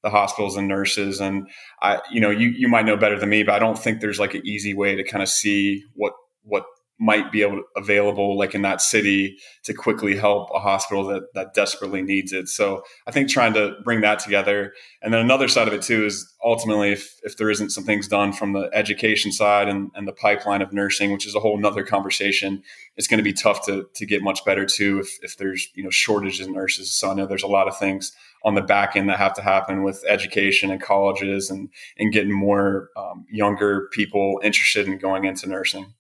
the 0.03 0.11
hospitals 0.11 0.57
and 0.57 0.69
nurses? 0.69 1.21
And 1.21 1.49
i 1.81 2.01
you 2.11 2.21
know 2.21 2.31
you 2.31 2.49
you 2.49 2.69
might 2.69 2.85
know 2.85 2.97
better 2.97 3.19
than 3.19 3.31
me 3.31 3.43
but 3.43 3.55
i 3.55 3.59
don't 3.59 3.79
think 3.79 4.01
there's 4.01 4.21
like 4.21 4.35
an 4.35 4.47
easy 4.47 4.75
way 4.75 4.97
to 4.97 5.05
kind 5.05 5.23
of 5.23 5.29
see 5.29 5.83
what 5.95 6.13
what 6.43 6.65
might 7.03 7.33
be 7.33 7.43
able 7.43 7.65
available 7.77 8.39
like 8.39 8.55
in 8.55 8.63
that 8.63 8.81
city 8.81 9.37
to 9.65 9.75
quickly 9.75 10.17
help 10.17 10.49
a 10.55 10.61
hospital 10.61 11.05
that 11.05 11.23
that 11.35 11.53
desperately 11.53 12.01
needs 12.01 12.33
it. 12.33 12.49
So 12.49 12.85
I 13.09 13.11
think 13.11 13.29
trying 13.29 13.55
to 13.55 13.75
bring 13.83 14.03
that 14.03 14.21
together. 14.21 14.73
And 15.03 15.13
then 15.13 15.21
another 15.21 15.49
side 15.49 15.67
of 15.67 15.75
it 15.75 15.83
too 15.83 16.07
is 16.07 16.33
ultimately 16.45 16.93
if 16.93 17.19
if 17.25 17.37
there 17.37 17.51
isn't 17.51 17.71
some 17.71 17.83
things 17.83 18.07
done 18.07 18.33
from 18.33 18.53
the 18.53 18.71
education 18.73 19.33
side 19.33 19.69
and, 19.69 19.91
and 19.97 20.07
the 20.07 20.13
pipeline 20.13 20.63
of 20.63 20.73
nursing, 20.73 21.11
which 21.11 21.27
is 21.27 21.35
a 21.35 21.41
whole 21.41 21.59
nother 21.59 21.83
conversation, 21.83 22.63
it's 22.97 23.09
going 23.09 23.19
to 23.19 23.25
be 23.25 23.33
tough 23.33 23.67
to 23.67 23.89
to 23.95 24.07
get 24.07 24.23
much 24.23 24.45
better 24.45 24.65
too 24.65 25.01
if 25.01 25.11
if 25.23 25.37
there's, 25.39 25.69
you 25.75 25.83
know, 25.83 25.91
shortages 25.91 26.47
in 26.47 26.53
nurses. 26.53 26.93
So 26.93 27.11
I 27.11 27.15
know 27.15 27.27
there's 27.27 27.43
a 27.43 27.49
lot 27.49 27.67
of 27.67 27.77
things 27.77 28.13
on 28.45 28.55
the 28.55 28.63
back 28.63 28.95
end 28.95 29.09
that 29.09 29.19
have 29.19 29.35
to 29.35 29.43
happen 29.43 29.83
with 29.83 30.05
education 30.09 30.71
and 30.71 30.81
colleges 30.81 31.51
and 31.51 31.69
and 31.99 32.13
getting 32.13 32.33
more 32.33 32.91
um, 32.97 33.27
younger 33.29 33.89
people 33.91 34.41
interested 34.45 34.87
in 34.87 34.99
going 34.99 35.25
into 35.25 35.49
nursing. 35.49 35.95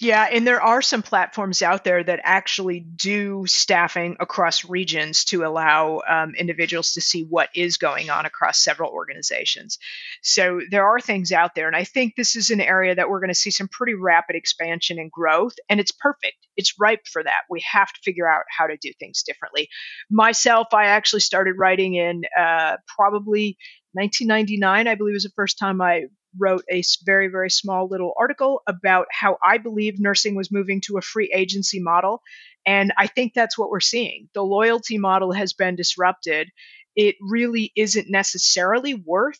Yeah, 0.00 0.26
and 0.30 0.46
there 0.46 0.62
are 0.62 0.80
some 0.80 1.02
platforms 1.02 1.60
out 1.60 1.84
there 1.84 2.02
that 2.02 2.20
actually 2.22 2.80
do 2.80 3.44
staffing 3.46 4.16
across 4.18 4.64
regions 4.64 5.24
to 5.26 5.44
allow 5.44 6.00
um, 6.08 6.34
individuals 6.34 6.94
to 6.94 7.00
see 7.02 7.24
what 7.24 7.50
is 7.54 7.76
going 7.76 8.08
on 8.08 8.24
across 8.24 8.58
several 8.58 8.90
organizations. 8.90 9.78
So 10.22 10.60
there 10.70 10.86
are 10.86 11.00
things 11.00 11.32
out 11.32 11.54
there, 11.54 11.66
and 11.66 11.76
I 11.76 11.84
think 11.84 12.16
this 12.16 12.36
is 12.36 12.50
an 12.50 12.60
area 12.60 12.94
that 12.94 13.10
we're 13.10 13.20
going 13.20 13.28
to 13.28 13.34
see 13.34 13.50
some 13.50 13.68
pretty 13.68 13.94
rapid 13.94 14.36
expansion 14.36 14.98
and 14.98 15.10
growth, 15.10 15.54
and 15.68 15.78
it's 15.78 15.92
perfect. 15.92 16.36
It's 16.56 16.78
ripe 16.80 17.06
for 17.06 17.22
that. 17.22 17.42
We 17.50 17.62
have 17.70 17.92
to 17.92 18.00
figure 18.02 18.28
out 18.28 18.44
how 18.56 18.66
to 18.66 18.78
do 18.80 18.92
things 18.98 19.22
differently. 19.22 19.68
Myself, 20.10 20.68
I 20.72 20.86
actually 20.86 21.20
started 21.20 21.56
writing 21.58 21.94
in 21.94 22.22
uh, 22.38 22.76
probably 22.86 23.58
1999, 23.92 24.86
I 24.86 24.94
believe 24.94 25.14
was 25.14 25.24
the 25.24 25.30
first 25.30 25.58
time 25.58 25.80
I 25.80 26.04
wrote 26.38 26.64
a 26.70 26.82
very, 27.04 27.28
very 27.28 27.50
small 27.50 27.88
little 27.88 28.12
article 28.18 28.62
about 28.66 29.06
how 29.10 29.38
I 29.44 29.58
believe 29.58 29.98
nursing 29.98 30.34
was 30.34 30.52
moving 30.52 30.80
to 30.86 30.98
a 30.98 31.02
free 31.02 31.32
agency 31.34 31.80
model. 31.80 32.22
And 32.66 32.92
I 32.98 33.06
think 33.06 33.32
that's 33.34 33.58
what 33.58 33.70
we're 33.70 33.80
seeing. 33.80 34.28
The 34.34 34.42
loyalty 34.42 34.98
model 34.98 35.32
has 35.32 35.52
been 35.52 35.76
disrupted. 35.76 36.50
It 36.94 37.16
really 37.20 37.72
isn't 37.76 38.10
necessarily 38.10 38.94
worth 38.94 39.38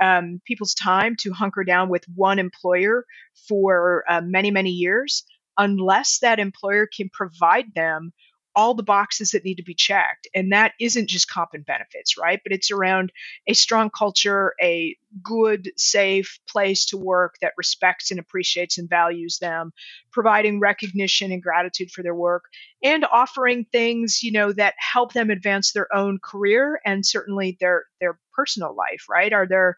um, 0.00 0.40
people's 0.46 0.74
time 0.74 1.16
to 1.20 1.32
hunker 1.32 1.64
down 1.64 1.88
with 1.88 2.04
one 2.14 2.38
employer 2.38 3.04
for 3.48 4.04
uh, 4.08 4.20
many, 4.22 4.50
many 4.50 4.70
years 4.70 5.24
unless 5.56 6.20
that 6.20 6.38
employer 6.38 6.86
can 6.86 7.10
provide 7.12 7.74
them 7.74 8.12
all 8.54 8.74
the 8.74 8.82
boxes 8.82 9.30
that 9.30 9.44
need 9.44 9.56
to 9.56 9.62
be 9.62 9.74
checked. 9.74 10.28
And 10.34 10.52
that 10.52 10.72
isn't 10.80 11.08
just 11.08 11.30
comp 11.30 11.50
and 11.54 11.64
benefits, 11.64 12.16
right? 12.18 12.40
But 12.42 12.52
it's 12.52 12.70
around 12.70 13.12
a 13.46 13.54
strong 13.54 13.90
culture, 13.90 14.54
a 14.60 14.96
good, 15.22 15.70
safe 15.76 16.38
place 16.48 16.86
to 16.86 16.98
work 16.98 17.36
that 17.40 17.52
respects 17.56 18.10
and 18.10 18.20
appreciates 18.20 18.78
and 18.78 18.88
values 18.88 19.38
them, 19.38 19.72
providing 20.10 20.60
recognition 20.60 21.32
and 21.32 21.42
gratitude 21.42 21.90
for 21.90 22.02
their 22.02 22.14
work, 22.14 22.44
and 22.82 23.04
offering 23.04 23.64
things, 23.70 24.22
you 24.22 24.32
know, 24.32 24.52
that 24.52 24.74
help 24.78 25.12
them 25.12 25.30
advance 25.30 25.72
their 25.72 25.94
own 25.94 26.18
career 26.22 26.80
and 26.84 27.06
certainly 27.06 27.56
their 27.60 27.84
their 28.00 28.18
personal 28.34 28.74
life, 28.74 29.04
right? 29.08 29.32
Are 29.32 29.46
there 29.46 29.76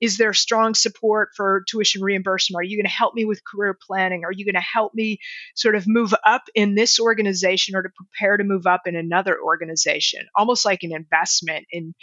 is 0.00 0.16
there 0.16 0.32
strong 0.32 0.74
support 0.74 1.30
for 1.36 1.64
tuition 1.68 2.02
reimbursement? 2.02 2.60
Are 2.60 2.64
you 2.64 2.76
going 2.76 2.86
to 2.86 2.90
help 2.90 3.14
me 3.14 3.24
with 3.24 3.44
career 3.44 3.76
planning? 3.86 4.24
Are 4.24 4.32
you 4.32 4.44
going 4.44 4.54
to 4.54 4.60
help 4.60 4.94
me 4.94 5.18
sort 5.54 5.74
of 5.74 5.86
move 5.86 6.14
up 6.24 6.42
in 6.54 6.74
this 6.74 7.00
organization 7.00 7.74
or 7.76 7.82
to 7.82 7.88
prepare 7.94 8.36
to 8.36 8.44
move 8.44 8.66
up 8.66 8.82
in 8.86 8.96
another 8.96 9.36
organization? 9.40 10.26
Almost 10.36 10.64
like 10.64 10.82
an 10.82 10.92
investment 10.92 11.66
in 11.70 11.94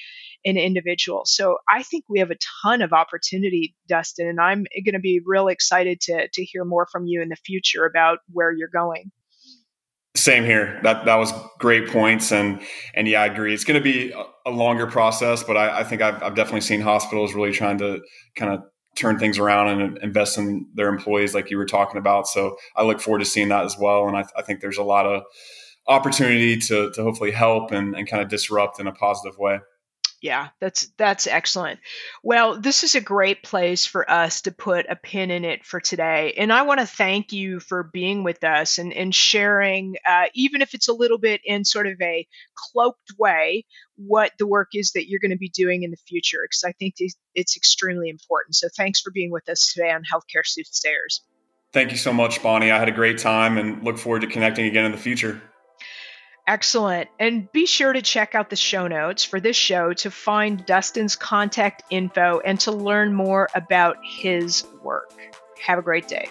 an 0.45 0.57
individual. 0.57 1.23
So 1.25 1.57
I 1.69 1.83
think 1.83 2.05
we 2.07 2.19
have 2.19 2.31
a 2.31 2.37
ton 2.61 2.81
of 2.81 2.93
opportunity, 2.93 3.75
Dustin, 3.87 4.27
and 4.27 4.39
I'm 4.39 4.65
going 4.85 4.93
to 4.93 4.99
be 4.99 5.21
real 5.25 5.47
excited 5.47 6.01
to 6.01 6.27
to 6.31 6.43
hear 6.43 6.63
more 6.63 6.87
from 6.91 7.07
you 7.07 7.21
in 7.21 7.29
the 7.29 7.35
future 7.35 7.85
about 7.85 8.19
where 8.31 8.51
you're 8.51 8.67
going. 8.67 9.11
Same 10.15 10.45
here. 10.45 10.79
That 10.83 11.05
that 11.05 11.15
was 11.15 11.33
great 11.59 11.89
points, 11.89 12.31
and 12.31 12.61
and 12.93 13.07
yeah, 13.07 13.21
I 13.21 13.25
agree. 13.25 13.53
It's 13.53 13.65
going 13.65 13.81
to 13.81 13.83
be 13.83 14.13
a, 14.45 14.49
longer 14.49 14.87
process, 14.87 15.43
but 15.43 15.57
I, 15.57 15.79
I 15.79 15.83
think 15.83 16.01
I've, 16.01 16.21
I've 16.23 16.35
definitely 16.35 16.61
seen 16.61 16.79
hospitals 16.79 17.33
really 17.33 17.51
trying 17.51 17.79
to 17.79 18.01
kind 18.35 18.53
of 18.53 18.61
turn 18.95 19.19
things 19.19 19.37
around 19.39 19.81
and 19.81 19.97
invest 19.97 20.37
in 20.37 20.67
their 20.73 20.87
employees, 20.87 21.33
like 21.33 21.49
you 21.49 21.57
were 21.57 21.65
talking 21.65 21.97
about. 21.97 22.27
So 22.27 22.55
I 22.77 22.83
look 22.83 23.01
forward 23.01 23.19
to 23.19 23.25
seeing 23.25 23.49
that 23.49 23.65
as 23.65 23.77
well, 23.77 24.07
and 24.07 24.15
I, 24.15 24.23
I 24.37 24.41
think 24.41 24.61
there's 24.61 24.77
a 24.77 24.83
lot 24.83 25.05
of 25.05 25.23
opportunity 25.87 26.57
to 26.57 26.91
to 26.91 27.03
hopefully 27.03 27.31
help 27.31 27.71
and, 27.71 27.95
and 27.95 28.07
kind 28.07 28.23
of 28.23 28.29
disrupt 28.29 28.79
in 28.79 28.87
a 28.87 28.93
positive 28.93 29.37
way. 29.37 29.59
Yeah, 30.21 30.47
that's 30.59 30.87
that's 30.97 31.27
excellent. 31.27 31.79
Well, 32.23 32.59
this 32.59 32.83
is 32.83 32.95
a 32.95 33.01
great 33.01 33.43
place 33.43 33.85
for 33.85 34.09
us 34.09 34.41
to 34.43 34.51
put 34.51 34.87
a 34.89 34.95
pin 34.95 35.29
in 35.29 35.45
it 35.45 35.63
for 35.65 35.79
today. 35.79 36.33
And 36.37 36.51
I 36.51 36.63
want 36.63 36.79
to 36.79 36.87
thank 36.87 37.31
you 37.31 37.59
for 37.59 37.83
being 37.83 38.23
with 38.23 38.43
us 38.43 38.79
and, 38.79 38.91
and 38.93 39.13
sharing, 39.13 39.97
uh, 40.07 40.25
even 40.33 40.61
if 40.63 40.73
it's 40.73 40.87
a 40.87 40.93
little 40.93 41.19
bit 41.19 41.41
in 41.45 41.63
sort 41.63 41.85
of 41.85 42.01
a 42.01 42.25
cloaked 42.55 43.11
way, 43.19 43.65
what 43.97 44.31
the 44.39 44.47
work 44.47 44.69
is 44.73 44.93
that 44.93 45.07
you're 45.07 45.19
going 45.19 45.31
to 45.31 45.37
be 45.37 45.49
doing 45.49 45.83
in 45.83 45.91
the 45.91 45.97
future, 46.07 46.39
because 46.43 46.63
I 46.63 46.71
think 46.71 46.95
it's 47.35 47.57
extremely 47.57 48.09
important. 48.09 48.55
So 48.55 48.67
thanks 48.75 49.01
for 49.01 49.11
being 49.11 49.31
with 49.31 49.47
us 49.47 49.73
today 49.73 49.91
on 49.91 50.01
Healthcare 50.01 50.45
Soothsayers. 50.45 51.21
Thank 51.71 51.91
you 51.91 51.97
so 51.97 52.13
much, 52.13 52.41
Bonnie. 52.41 52.71
I 52.71 52.79
had 52.79 52.87
a 52.87 52.93
great 52.93 53.19
time 53.19 53.57
and 53.57 53.83
look 53.83 53.97
forward 53.97 54.21
to 54.21 54.27
connecting 54.27 54.65
again 54.65 54.85
in 54.85 54.91
the 54.91 54.97
future. 54.97 55.41
Excellent. 56.47 57.09
And 57.19 57.51
be 57.51 57.65
sure 57.65 57.91
to 57.91 58.03
check 58.03 58.35
out 58.35 58.51
the 58.51 58.55
show 58.55 58.87
notes 58.87 59.23
for 59.23 59.39
this 59.39 59.55
show 59.55 59.93
to 59.93 60.11
find 60.11 60.63
Dustin's 60.63 61.15
contact 61.15 61.81
info 61.89 62.39
and 62.39 62.59
to 62.61 62.71
learn 62.71 63.15
more 63.15 63.49
about 63.55 63.97
his 64.03 64.63
work. 64.83 65.11
Have 65.65 65.79
a 65.79 65.81
great 65.81 66.07
day. 66.07 66.29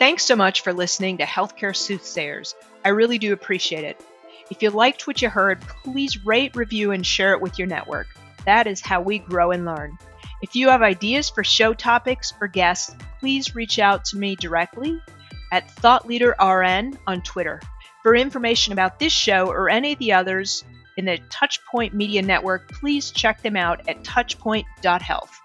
Thanks 0.00 0.24
so 0.24 0.34
much 0.34 0.62
for 0.62 0.72
listening 0.72 1.18
to 1.18 1.24
Healthcare 1.24 1.76
Soothsayers. 1.76 2.54
I 2.84 2.88
really 2.88 3.18
do 3.18 3.32
appreciate 3.32 3.84
it. 3.84 4.00
If 4.50 4.62
you 4.62 4.70
liked 4.70 5.06
what 5.06 5.22
you 5.22 5.28
heard, 5.28 5.60
please 5.60 6.24
rate, 6.24 6.56
review, 6.56 6.90
and 6.90 7.06
share 7.06 7.34
it 7.34 7.40
with 7.40 7.58
your 7.58 7.68
network. 7.68 8.08
That 8.46 8.66
is 8.66 8.80
how 8.80 9.00
we 9.00 9.18
grow 9.18 9.52
and 9.52 9.64
learn. 9.64 9.96
If 10.42 10.56
you 10.56 10.68
have 10.70 10.82
ideas 10.82 11.30
for 11.30 11.44
show 11.44 11.74
topics 11.74 12.32
or 12.40 12.48
guests, 12.48 12.94
please 13.20 13.54
reach 13.54 13.78
out 13.78 14.04
to 14.06 14.16
me 14.16 14.36
directly 14.36 15.00
at 15.52 15.68
ThoughtLeaderRN 15.76 16.98
on 17.06 17.22
Twitter. 17.22 17.60
For 18.02 18.14
information 18.14 18.72
about 18.72 18.98
this 18.98 19.12
show 19.12 19.48
or 19.48 19.68
any 19.68 19.92
of 19.92 19.98
the 19.98 20.12
others 20.12 20.64
in 20.96 21.04
the 21.04 21.18
Touchpoint 21.30 21.92
Media 21.92 22.22
Network, 22.22 22.70
please 22.72 23.10
check 23.10 23.42
them 23.42 23.56
out 23.56 23.88
at 23.88 24.02
touchpoint.health. 24.02 25.40